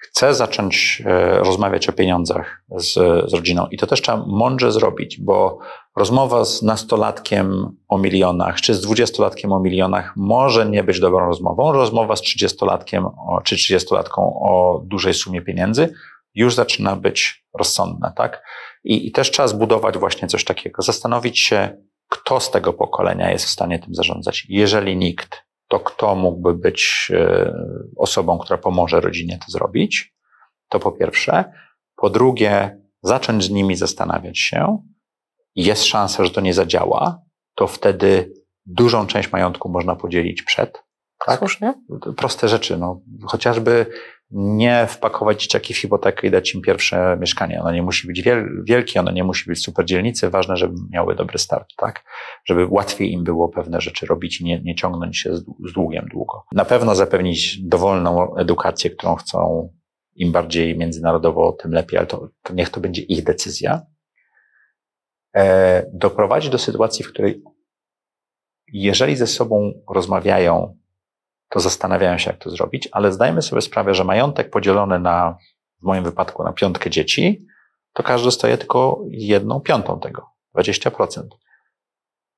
[0.00, 2.92] Chcę zacząć e, rozmawiać o pieniądzach z,
[3.30, 3.66] z rodziną.
[3.70, 5.58] I to też trzeba mądrze zrobić, bo
[5.96, 11.72] rozmowa z nastolatkiem o milionach, czy z dwudziestolatkiem o milionach może nie być dobrą rozmową.
[11.72, 13.06] Rozmowa z trzydziestolatkiem
[13.44, 15.94] czy trzydziestolatką o dużej sumie pieniędzy
[16.34, 18.42] już zaczyna być rozsądna, tak?
[18.84, 20.82] I, I też trzeba zbudować właśnie coś takiego.
[20.82, 21.76] Zastanowić się,
[22.08, 24.46] kto z tego pokolenia jest w stanie tym zarządzać.
[24.48, 27.52] Jeżeli nikt, to kto mógłby być e,
[27.96, 30.14] osobą, która pomoże rodzinie to zrobić?
[30.68, 31.52] To po pierwsze.
[31.96, 34.78] Po drugie, zacząć z nimi zastanawiać się.
[35.54, 37.22] Jest szansa, że to nie zadziała,
[37.54, 38.32] to wtedy
[38.66, 40.82] dużą część majątku można podzielić przed.
[41.26, 41.38] Tak?
[41.38, 41.74] Słusznie.
[42.16, 43.00] Proste rzeczy, no.
[43.26, 43.86] chociażby
[44.30, 47.60] nie wpakować dzieciaki w hipotekę i dać im pierwsze mieszkanie.
[47.60, 51.14] Ono nie musi być wiel- wielkie, ono nie musi być super dzielnicy, ważne, żeby miały
[51.14, 52.04] dobry start, tak?
[52.44, 56.44] Żeby łatwiej im było pewne rzeczy robić i nie, nie ciągnąć się z długiem długo.
[56.52, 59.68] Na pewno zapewnić dowolną edukację, którą chcą,
[60.14, 63.82] im bardziej międzynarodowo, tym lepiej, ale to, to niech to będzie ich decyzja.
[65.36, 67.42] E, doprowadzić do sytuacji, w której
[68.72, 70.76] jeżeli ze sobą rozmawiają,
[71.50, 75.38] to zastanawiają się, jak to zrobić, ale zdajmy sobie sprawę, że majątek podzielony na,
[75.82, 77.46] w moim wypadku, na piątkę dzieci,
[77.92, 80.26] to każdy dostaje tylko jedną piątą tego,
[80.56, 81.22] 20%.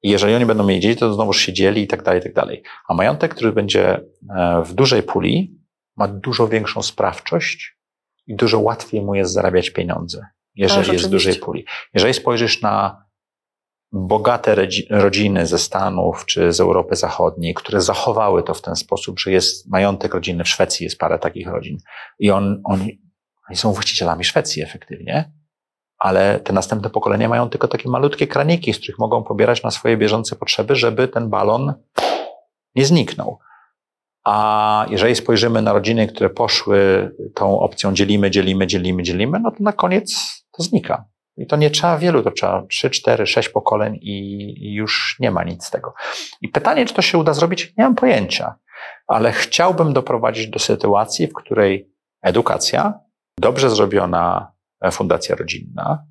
[0.02, 2.34] I jeżeli oni będą mieli dzieci, to znowuż się dzieli i tak dalej, i tak
[2.34, 2.62] dalej.
[2.88, 4.00] A majątek, który będzie
[4.36, 5.58] e, w dużej puli,
[5.96, 7.78] ma dużo większą sprawczość
[8.26, 11.64] i dużo łatwiej mu jest zarabiać pieniądze, jeżeli jest w dużej puli.
[11.94, 13.04] Jeżeli spojrzysz na
[13.92, 19.20] bogate rodzi- rodziny ze Stanów czy z Europy Zachodniej, które zachowały to w ten sposób,
[19.20, 20.44] że jest majątek rodzinny.
[20.44, 21.78] W Szwecji jest parę takich rodzin.
[22.18, 23.00] I on, oni,
[23.48, 25.32] oni są właścicielami Szwecji efektywnie,
[25.98, 29.96] ale te następne pokolenia mają tylko takie malutkie kraniki, z których mogą pobierać na swoje
[29.96, 31.74] bieżące potrzeby, żeby ten balon
[32.74, 33.38] nie zniknął.
[34.24, 39.56] A jeżeli spojrzymy na rodziny, które poszły tą opcją dzielimy, dzielimy, dzielimy, dzielimy, no to
[39.60, 40.14] na koniec
[40.52, 41.11] to znika.
[41.36, 45.44] I to nie trzeba wielu, to trzeba 3, 4, 6 pokoleń i, już nie ma
[45.44, 45.94] nic z tego.
[46.40, 48.54] I pytanie, czy to się uda zrobić, nie mam pojęcia,
[49.06, 53.00] ale chciałbym doprowadzić do sytuacji, w której edukacja,
[53.38, 54.52] dobrze zrobiona
[54.92, 56.04] fundacja rodzinna,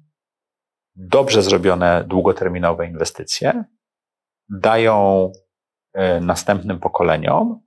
[0.96, 3.64] dobrze zrobione długoterminowe inwestycje
[4.50, 5.32] dają
[5.94, 7.62] e, następnym pokoleniom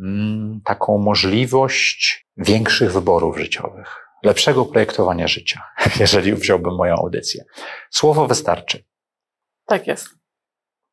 [0.00, 5.62] mm, taką możliwość większych wyborów życiowych, lepszego projektowania życia,
[6.00, 7.44] jeżeli wziąłbym moją audycję.
[7.90, 8.84] Słowo wystarczy.
[9.66, 10.08] Tak jest.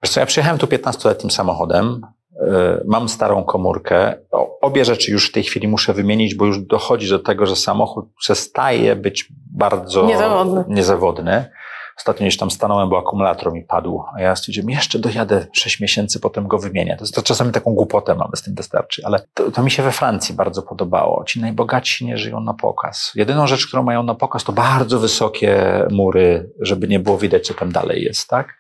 [0.04, 2.02] Wiesz co, ja przyjechałem tu 15-letnim samochodem,
[2.42, 4.14] yy, mam starą komórkę.
[4.62, 8.06] Obie rzeczy już w tej chwili muszę wymienić, bo już dochodzi do tego, że samochód
[8.20, 10.64] przestaje być bardzo Niezawodny.
[10.68, 11.50] niezawodny.
[11.98, 16.20] Ostatnio gdzieś tam stanąłem, bo akumulator mi padł, a ja stwierdziłem, jeszcze dojadę 6 miesięcy,
[16.20, 16.98] potem go wymienię.
[16.98, 19.84] To, jest, to czasami taką głupotę mamy, z tym wystarczy, ale to, to mi się
[19.84, 21.24] we Francji bardzo podobało.
[21.24, 23.12] Ci najbogatsi nie żyją na pokaz.
[23.16, 27.54] Jedyną rzecz, którą mają na pokaz, to bardzo wysokie mury, żeby nie było widać, co
[27.54, 28.58] tam dalej jest, tak?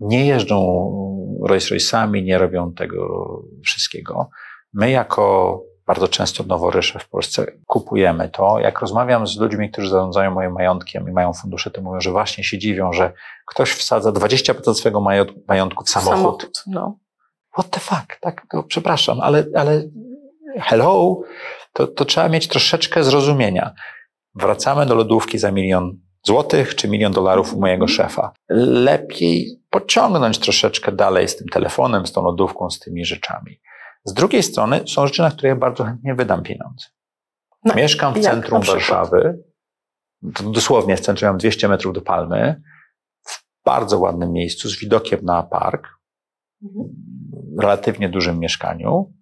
[0.00, 0.90] Nie jeżdżą
[1.48, 3.06] Rolls Royce'ami, nie robią tego
[3.64, 4.30] wszystkiego.
[4.72, 8.58] My jako bardzo często noworysze w Polsce kupujemy to.
[8.58, 12.44] Jak rozmawiam z ludźmi, którzy zarządzają moim majątkiem i mają fundusze, to mówią, że właśnie
[12.44, 13.12] się dziwią, że
[13.46, 16.62] ktoś wsadza 20% swojego mająt- majątku w samochód.
[16.66, 16.98] No.
[17.52, 18.16] What the fuck?
[18.20, 19.82] Tak, to przepraszam, ale, ale
[20.60, 21.20] hello,
[21.72, 23.74] to, to trzeba mieć troszeczkę zrozumienia.
[24.34, 28.32] Wracamy do lodówki za milion złotych czy milion dolarów u mojego szefa.
[28.48, 33.60] Lepiej pociągnąć troszeczkę dalej z tym telefonem, z tą lodówką, z tymi rzeczami.
[34.04, 36.86] Z drugiej strony są rzeczy, na które ja bardzo chętnie wydam pieniądze.
[37.64, 38.62] No, Mieszkam w centrum?
[38.62, 39.42] Warszawy,
[40.52, 42.62] dosłownie w centrum mam 200 metrów do Palmy,
[43.28, 45.88] w bardzo ładnym miejscu z widokiem na park,
[46.62, 46.88] Mhm.
[47.60, 49.12] relatywnie dużym mieszkaniu.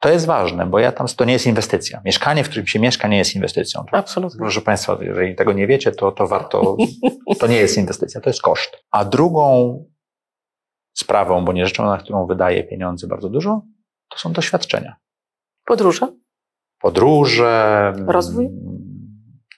[0.00, 2.00] To jest ważne, bo ja tam, to nie jest inwestycja.
[2.04, 3.84] Mieszkanie, w którym się mieszka, nie jest inwestycją.
[3.92, 4.38] Absolutnie.
[4.38, 6.76] Proszę Państwa, jeżeli tego nie wiecie, to, to warto,
[7.40, 8.76] to nie jest inwestycja, to jest koszt.
[8.90, 9.78] A drugą
[10.94, 13.62] sprawą, bo nie rzeczą, na którą wydaję pieniądze bardzo dużo,
[14.08, 14.96] to są doświadczenia.
[15.64, 16.08] Podróże?
[16.80, 17.92] Podróże.
[18.06, 18.46] Rozwój?
[18.46, 18.90] mm,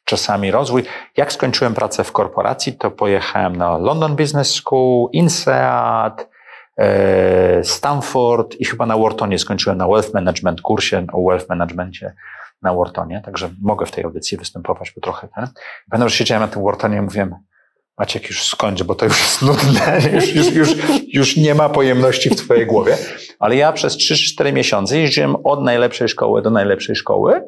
[0.05, 0.83] Czasami rozwój.
[1.17, 6.29] Jak skończyłem pracę w korporacji, to pojechałem na London Business School, INSEAD,
[6.79, 12.13] e, Stanford i chyba na Whartonie skończyłem na Wealth Management kursie o Wealth Managementie
[12.63, 15.47] na Whartonie, także mogę w tej audycji występować, bo trochę ten.
[15.91, 17.35] Pamiętam, że siedziałem na tym Whartonie i mówiłem,
[18.03, 20.69] Maciek, już skończ, bo to już jest nudne, już, już, już,
[21.13, 22.97] już nie ma pojemności w twojej głowie.
[23.39, 27.43] Ale ja przez 3-4 miesiące jeździłem od najlepszej szkoły do najlepszej szkoły.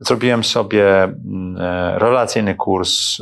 [0.00, 3.18] Zrobiłem sobie mm, e, relacyjny kurs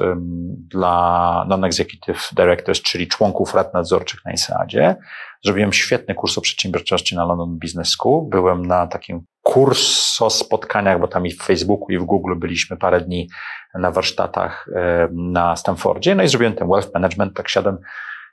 [0.70, 4.96] dla non-executive directors, czyli członków rad nadzorczych na ISAD-zie.
[5.44, 8.28] Zrobiłem świetny kurs o przedsiębiorczości na London Business School.
[8.28, 13.00] Byłem na takim kurso spotkaniach, bo tam i w Facebooku i w Google byliśmy parę
[13.00, 13.28] dni
[13.74, 14.68] na warsztatach
[15.12, 16.14] na Stanfordzie.
[16.14, 17.78] No i zrobiłem ten wealth management, tak siadłem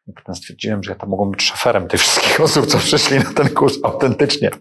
[0.08, 3.34] i potem stwierdziłem, że ja tam mogłem być szoferem tych wszystkich osób, co przyszli na
[3.34, 4.52] ten kurs autentycznie.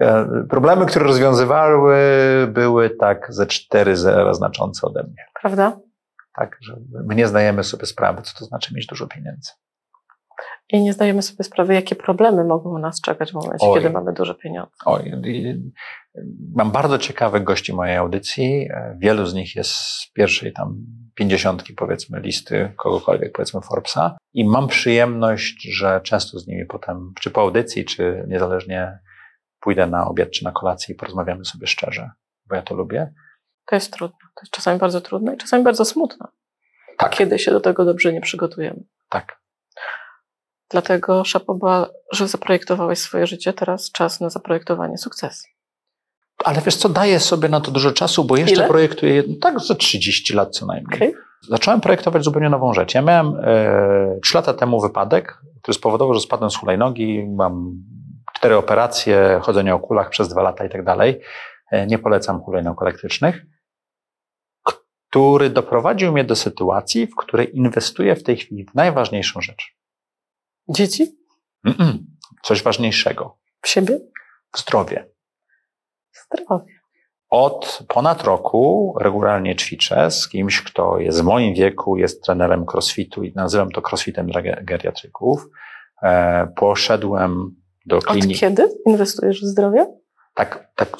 [0.00, 1.96] E, Problemy, które rozwiązywały,
[2.52, 5.26] były tak ze cztery zera znaczące ode mnie.
[5.40, 5.78] Prawda?
[6.34, 9.50] Tak, że my nie zdajemy sobie sprawy, co to znaczy mieć dużo pieniędzy.
[10.72, 13.78] I nie zdajemy sobie sprawy, jakie problemy mogą nas czekać w momencie, Oj.
[13.80, 14.72] kiedy mamy duże pieniądze.
[14.84, 15.12] Oj,
[16.54, 18.68] mam bardzo ciekawych gości mojej audycji.
[18.98, 20.76] Wielu z nich jest z pierwszej tam
[21.14, 24.16] pięćdziesiątki, powiedzmy, listy kogokolwiek, powiedzmy Forbesa.
[24.32, 28.98] I mam przyjemność, że często z nimi potem, czy po audycji, czy niezależnie
[29.60, 32.10] pójdę na obiad, czy na kolację i porozmawiamy sobie szczerze,
[32.46, 33.12] bo ja to lubię.
[33.66, 34.16] To jest trudne.
[34.34, 36.26] To jest czasami bardzo trudne i czasami bardzo smutne,
[36.98, 38.80] Tak, kiedy się do tego dobrze nie przygotujemy.
[39.08, 39.45] tak.
[40.70, 45.46] Dlatego szapoba, że zaprojektowałeś swoje życie, teraz czas na zaprojektowanie sukcesu.
[46.44, 48.68] Ale wiesz co, daję sobie na to dużo czasu, bo jeszcze Ile?
[48.68, 50.96] projektuję, tak za 30 lat co najmniej.
[50.96, 51.14] Okej?
[51.48, 52.94] Zacząłem projektować zupełnie nową rzecz.
[52.94, 57.72] Ja miałem e, 3 lata temu wypadek, który spowodował, że spadłem z hulajnogi, mam
[58.36, 61.20] cztery operacje, chodzenie o kulach przez dwa lata i tak dalej.
[61.70, 63.42] E, Nie polecam hulajnóg elektrycznych,
[64.62, 69.76] który doprowadził mnie do sytuacji, w której inwestuję w tej chwili w najważniejszą rzecz.
[70.68, 71.18] Dzieci?
[71.66, 71.98] Mm-mm.
[72.42, 73.38] Coś ważniejszego.
[73.62, 73.98] W siebie?
[74.52, 75.08] W zdrowie.
[76.24, 76.64] Zdrowie.
[77.30, 83.22] Od ponad roku regularnie ćwiczę z kimś, kto jest w moim wieku, jest trenerem crossfitu
[83.24, 85.46] i nazywam to crossfitem dla ge- geriatryków.
[86.02, 87.56] E, poszedłem
[87.86, 88.40] do Od kliniki.
[88.40, 89.86] kiedy inwestujesz w zdrowie?
[90.34, 90.96] Tak, tak,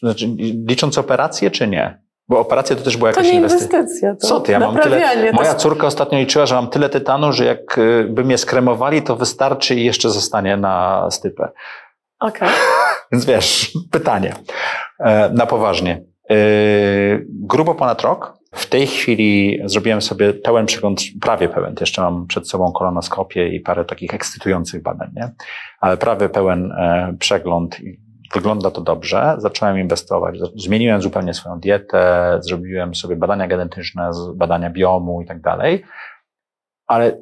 [0.00, 0.26] znaczy,
[0.68, 2.02] licząc operacje, czy nie?
[2.30, 3.78] Bo operacja to też była To jakaś nie inwestycja.
[3.78, 4.14] inwestycja.
[4.14, 5.00] To Co ty, ja mam tyle.
[5.00, 8.38] To Moja jest- córka ostatnio liczyła, że mam tyle tytanu, że jak y, by mnie
[8.38, 11.48] skremowali, to wystarczy i jeszcze zostanie na stypę.
[12.20, 12.48] Okej.
[13.12, 14.34] Więc wiesz, pytanie
[14.98, 16.02] e, na poważnie.
[16.30, 16.34] E,
[17.28, 18.40] Grubo ponad rok.
[18.54, 23.60] W tej chwili zrobiłem sobie pełen przegląd, prawie pełen, jeszcze mam przed sobą kolonoskopię i
[23.60, 25.30] parę takich ekscytujących badań, nie?
[25.80, 27.76] ale prawie pełen e, przegląd
[28.34, 29.34] wygląda to dobrze.
[29.38, 35.84] Zacząłem inwestować, zmieniłem zupełnie swoją dietę, zrobiłem sobie badania genetyczne, badania biomu i tak dalej,
[36.86, 37.18] ale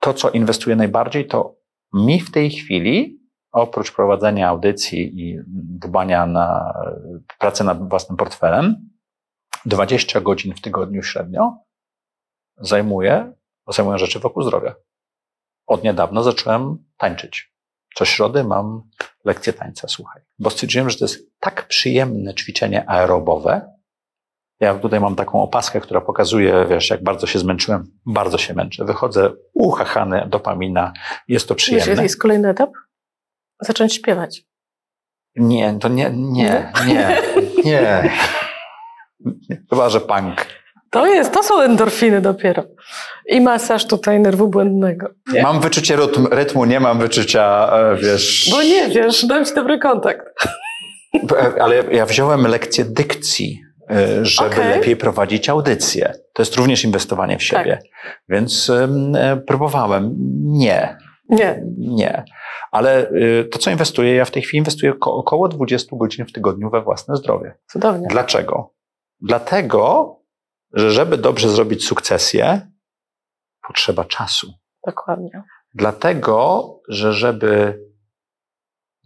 [0.00, 1.56] to, co inwestuję najbardziej, to
[1.92, 3.22] mi w tej chwili
[3.52, 5.38] oprócz prowadzenia audycji i
[5.78, 6.74] dbania na
[7.38, 8.90] pracę nad własnym portfelem,
[9.66, 11.58] 20 godzin w tygodniu średnio
[12.56, 13.32] zajmuję,
[13.68, 14.74] zajmuję rzeczy wokół zdrowia.
[15.66, 17.51] Od niedawna zacząłem tańczyć.
[17.94, 18.82] Co środy mam
[19.24, 20.22] lekcję tańca, słuchaj.
[20.38, 23.72] Bo stwierdziłem, że to jest tak przyjemne ćwiczenie aerobowe.
[24.60, 27.84] Ja tutaj mam taką opaskę, która pokazuje, wiesz, jak bardzo się zmęczyłem.
[28.06, 28.84] Bardzo się męczę.
[28.84, 30.92] Wychodzę uchachany, dopamina.
[31.28, 31.90] Jest to Wiesz, przyjemne.
[31.90, 32.70] jaki jest kolejny etap?
[33.60, 34.42] Zacząć śpiewać.
[35.36, 37.16] Nie, to nie, nie, nie,
[37.64, 38.10] nie.
[39.70, 40.46] Chyba, że punk.
[40.92, 42.62] To jest, to są endorfiny dopiero.
[43.26, 45.06] I masaż tutaj nerwu błędnego.
[45.32, 45.42] Nie.
[45.42, 48.48] Mam wyczucie rytm, rytmu, nie mam wyczucia, e, wiesz.
[48.50, 50.20] Bo nie wiesz, dam ci dobry kontakt.
[51.32, 54.68] E, Ale ja wziąłem lekcję dykcji, e, żeby Okej.
[54.68, 56.12] lepiej prowadzić audycję.
[56.34, 57.78] To jest również inwestowanie w siebie.
[58.28, 60.14] Więc em, e, próbowałem.
[60.44, 60.96] Nie,
[61.28, 61.62] Nie.
[61.78, 62.24] nie.
[62.70, 66.32] Ale e, to, co inwestuję, ja w tej chwili inwestuję ko- około 20 godzin w
[66.32, 67.54] tygodniu we własne zdrowie.
[67.66, 68.06] Cudownie.
[68.10, 68.72] Dlaczego?
[69.20, 70.16] Dlatego,
[70.72, 72.70] że żeby dobrze zrobić sukcesję,
[73.66, 74.52] potrzeba czasu.
[74.86, 75.42] Dokładnie.
[75.74, 77.80] Dlatego, że żeby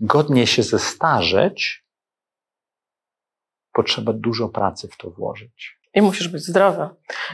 [0.01, 1.87] godnie się zestarzeć,
[3.73, 5.79] potrzeba dużo pracy w to włożyć.
[5.95, 6.89] I musisz być zdrowy.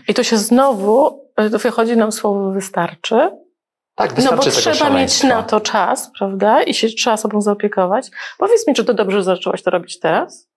[0.09, 3.31] I to się znowu, y, wychodzi nam słowo wystarczy,
[3.95, 6.63] Tak, no wystarczy bo tego trzeba mieć na to czas, prawda?
[6.63, 8.11] I się trzeba sobą zaopiekować.
[8.39, 10.52] Powiedz mi, czy to dobrze zaczęłaś to robić teraz?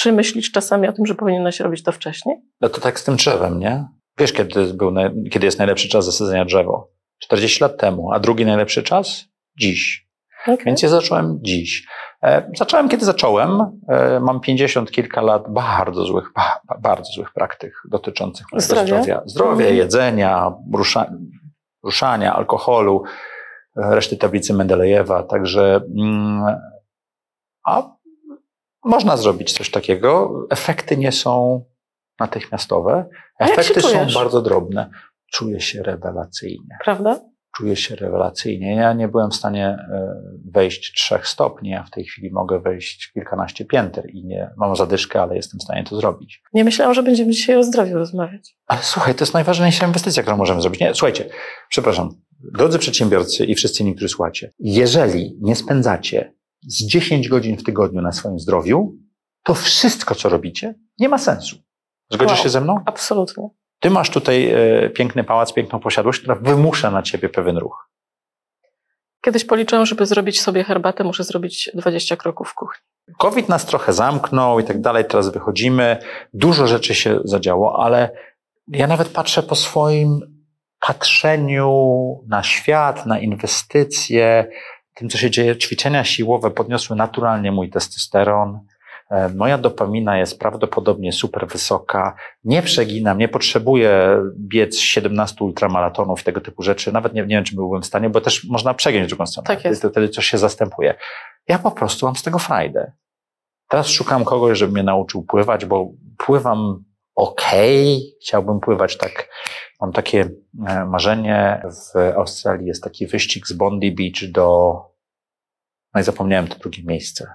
[0.00, 2.36] Czy myślisz czasami o tym, że powinnaś robić to wcześniej?
[2.60, 3.84] No to tak z tym drzewem, nie?
[4.18, 4.94] Wiesz, kiedy, był
[5.30, 6.90] kiedy jest najlepszy czas zasadzenia drzewo?
[7.18, 8.12] 40 lat temu.
[8.12, 9.24] A drugi najlepszy czas?
[9.60, 10.08] Dziś.
[10.42, 10.64] Okay.
[10.66, 11.86] Więc ja zacząłem dziś.
[12.22, 13.80] E, zacząłem, kiedy zacząłem.
[13.88, 18.84] E, mam 50 kilka lat bardzo złych, ba, ba- bardzo złych praktyk dotyczących Zdrowia?
[18.86, 19.22] zdrowia.
[19.26, 19.76] Zdrowia, Mhm.
[19.76, 21.10] jedzenia, rusza,
[21.84, 23.02] ruszania, alkoholu,
[23.76, 25.22] e, reszty tablicy Mendelejewa.
[25.22, 26.56] Także, mm,
[27.66, 27.82] a
[28.90, 30.32] można zrobić coś takiego.
[30.50, 31.64] Efekty nie są
[32.20, 33.08] natychmiastowe.
[33.38, 34.90] Efekty są bardzo drobne.
[35.32, 37.20] Czuję się rewelacyjnie Prawda?
[37.56, 38.74] czuję się rewelacyjnie.
[38.74, 40.14] Ja nie byłem w stanie e,
[40.52, 45.22] wejść trzech stopni, a w tej chwili mogę wejść kilkanaście pięter i nie mam zadyszkę,
[45.22, 46.42] ale jestem w stanie to zrobić.
[46.52, 48.56] Nie myślałam, że będziemy dzisiaj o zdrowiu rozmawiać.
[48.66, 50.80] Ale słuchaj, to jest najważniejsza inwestycja, którą możemy zrobić.
[50.80, 51.28] Nie, słuchajcie,
[51.68, 52.08] przepraszam,
[52.54, 56.32] drodzy przedsiębiorcy i wszyscy inni, którzy słuchacie, jeżeli nie spędzacie
[56.62, 58.92] z 10 godzin w tygodniu na swoim zdrowiu,
[59.44, 61.56] to wszystko, co robicie, nie ma sensu.
[62.10, 62.42] Zgodzisz Wow.
[62.42, 62.76] się ze mną?
[62.86, 63.48] Absolutnie.
[63.80, 67.90] Ty masz tutaj e, piękny pałac, piękną posiadłość, która wymusza na ciebie pewien ruch.
[69.24, 72.80] Kiedyś policzyłam, żeby zrobić sobie herbatę, muszę zrobić 20 kroków w kuchni.
[73.18, 75.96] COVID nas trochę zamknął i tak dalej, teraz wychodzimy.
[76.34, 78.10] Dużo rzeczy się zadziało, ale
[78.68, 80.20] ja nawet patrzę po swoim
[80.80, 81.70] patrzeniu
[82.28, 84.50] na świat, na inwestycje,
[85.00, 85.56] tym, co się dzieje.
[85.56, 88.60] Ćwiczenia siłowe podniosły naturalnie mój testosteron.
[89.10, 92.14] E, Moja dopamina jest prawdopodobnie super wysoka.
[92.44, 96.92] Nie przeginam, nie potrzebuję biec 17 ultramaratonów i tego typu rzeczy.
[96.92, 99.46] Nawet nie, nie wiem, czy byłbym w stanie, bo też można przegiąć drugą stronę.
[99.46, 99.86] Tak jest.
[99.90, 100.94] Wtedy coś się zastępuje.
[101.48, 102.92] Ja po prostu mam z tego frajdę.
[103.68, 106.84] Teraz szukam kogoś, żeby mnie nauczył pływać, bo pływam
[107.14, 107.42] ok.
[108.22, 109.28] Chciałbym pływać tak.
[109.80, 110.30] Mam takie
[110.66, 111.62] e, marzenie.
[111.94, 114.89] W Australii jest taki wyścig z Bondi Beach do.
[115.94, 117.26] No i zapomniałem to drugie miejsce.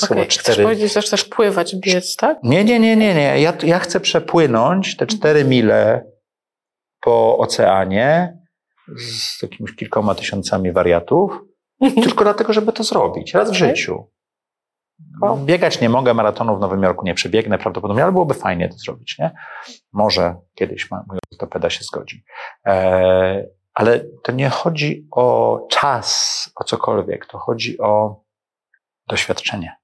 [0.00, 0.62] To Chcesz cztery.
[0.62, 2.38] powiedzieć, że chcesz pływać, biec, tak?
[2.42, 3.40] Nie, nie, nie, nie, nie.
[3.40, 6.04] Ja, ja chcę przepłynąć te cztery mile
[7.00, 8.38] po oceanie
[8.98, 11.40] z jakimiś kilkoma tysiącami wariatów,
[12.02, 13.68] tylko dlatego, żeby to zrobić raz w Okej.
[13.76, 14.10] życiu.
[15.22, 15.38] Wow.
[15.38, 19.18] Biegać nie mogę, maratonu w Nowym Jorku nie przebiegnę prawdopodobnie, ale byłoby fajnie to zrobić,
[19.18, 19.30] nie?
[19.92, 22.24] Może kiedyś mój ortopeda się zgodzi.
[22.66, 23.44] E,
[23.74, 28.22] ale to nie chodzi o czas, o cokolwiek, to chodzi o
[29.06, 29.76] doświadczenie.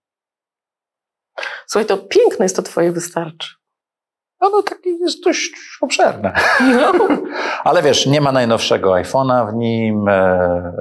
[1.66, 3.57] Słuchaj, to piękne jest to twoje wystarczy.
[4.40, 6.32] No, no takie jest dość obszerne.
[6.60, 6.92] No.
[7.64, 10.72] Ale wiesz, nie ma najnowszego iPhone'a w nim, e,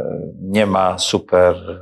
[0.41, 1.77] nie ma super e,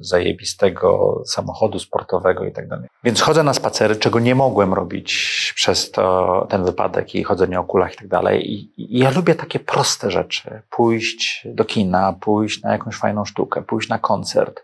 [0.00, 2.88] zajebistego samochodu sportowego i tak dalej.
[3.04, 5.12] Więc chodzę na spacery, czego nie mogłem robić
[5.56, 8.52] przez to, ten wypadek i chodzenie o kulach i tak dalej.
[8.76, 10.62] I ja lubię takie proste rzeczy.
[10.70, 14.62] Pójść do kina, pójść na jakąś fajną sztukę, pójść na koncert,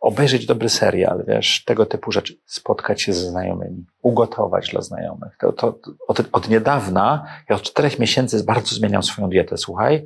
[0.00, 2.34] obejrzeć dobry serial, wiesz, tego typu rzeczy.
[2.44, 5.36] Spotkać się ze znajomymi, ugotować dla znajomych.
[5.40, 5.78] To, to,
[6.08, 10.04] od, od niedawna, ja od czterech miesięcy bardzo zmieniam swoją dietę, słuchaj,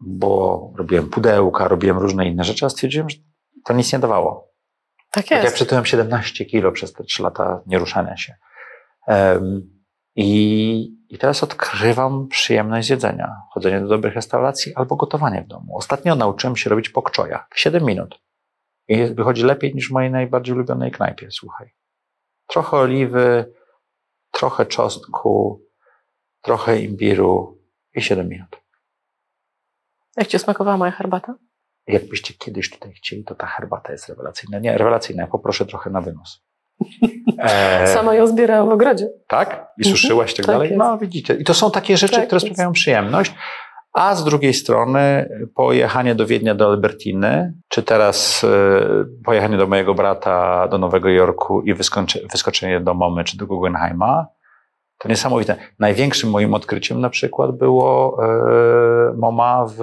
[0.00, 3.16] bo robiłem pudełka, robiłem różne inne rzeczy, a stwierdziłem, że
[3.64, 4.50] to nic nie dawało.
[5.10, 5.54] Tak Tak jest.
[5.54, 8.34] przytyłem 17 kilo przez te 3 lata nieruszania się.
[9.06, 9.70] Em,
[10.16, 13.36] i, I teraz odkrywam przyjemność jedzenia.
[13.54, 15.76] Chodzenie do dobrych restauracji albo gotowanie w domu.
[15.76, 18.20] Ostatnio nauczyłem się robić pokczoja w 7 minut.
[18.90, 21.70] I wychodzi lepiej niż w mojej najbardziej ulubionej knajpie, słuchaj.
[22.46, 23.52] Trochę oliwy,
[24.30, 25.62] trochę czosnku,
[26.42, 27.58] trochę imbiru
[27.94, 28.60] i 7 minut.
[30.16, 31.34] Jak ci smakowała moja herbata?
[31.86, 34.58] Jakbyście kiedyś tutaj chcieli, to ta herbata jest rewelacyjna.
[34.58, 35.22] Nie, rewelacyjna.
[35.22, 36.40] Ja poproszę trochę na wynos.
[37.42, 39.08] E, Sama ją zbierałam w ogrodzie.
[39.28, 39.48] Tak?
[39.78, 40.68] I Mhm, suszyłaś i tak, tak dalej?
[40.68, 40.78] jest.
[40.78, 41.34] No widzicie.
[41.34, 42.46] I to są takie rzeczy, Tak które jest.
[42.46, 43.34] sprawiają przyjemność.
[43.92, 49.94] A z drugiej strony pojechanie do Wiednia, do Albertiny, czy teraz e, pojechanie do mojego
[49.94, 51.74] brata do Nowego Jorku i
[52.32, 54.26] wyskoczenie do Momy czy do Guggenheima,
[55.02, 55.56] to niesamowite.
[55.78, 59.80] Największym moim odkryciem na przykład było e, MoMA w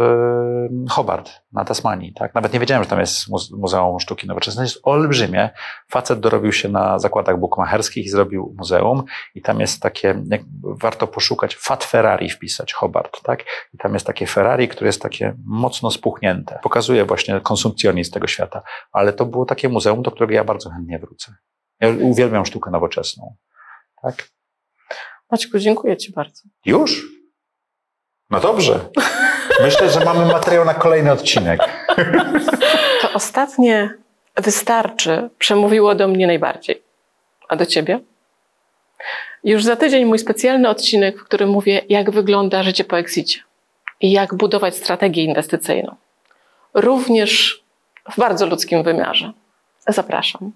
[0.89, 2.13] Hobart na Tasmanii.
[2.13, 2.35] Tak?
[2.35, 4.63] Nawet nie wiedziałem, że tam jest muze- Muzeum Sztuki Nowoczesnej.
[4.63, 5.49] Jest olbrzymie.
[5.91, 9.03] Facet dorobił się na zakładach bukmacherskich i zrobił muzeum.
[9.35, 13.21] I tam jest takie, jak, warto poszukać, Fat Ferrari wpisać, Hobart.
[13.23, 13.43] Tak?
[13.73, 16.59] I tam jest takie Ferrari, które jest takie mocno spuchnięte.
[16.63, 18.61] Pokazuje właśnie konsumpcjonizm tego świata.
[18.91, 21.33] Ale to było takie muzeum, do którego ja bardzo chętnie wrócę.
[21.79, 23.35] Ja uwielbiam sztukę nowoczesną.
[24.01, 24.27] Tak?
[25.31, 26.41] Maćku, dziękuję ci bardzo.
[26.65, 27.05] Już?
[28.29, 28.79] No dobrze.
[29.61, 31.59] Myślę, że mamy materiał na kolejny odcinek.
[33.01, 33.93] To ostatnie
[34.37, 36.83] wystarczy przemówiło do mnie najbardziej.
[37.49, 37.99] A do ciebie?
[39.43, 43.39] Już za tydzień mój specjalny odcinek, w którym mówię, jak wygląda życie po exicie
[44.01, 45.95] i jak budować strategię inwestycyjną.
[46.73, 47.63] Również
[48.11, 49.33] w bardzo ludzkim wymiarze.
[49.87, 50.51] Zapraszam.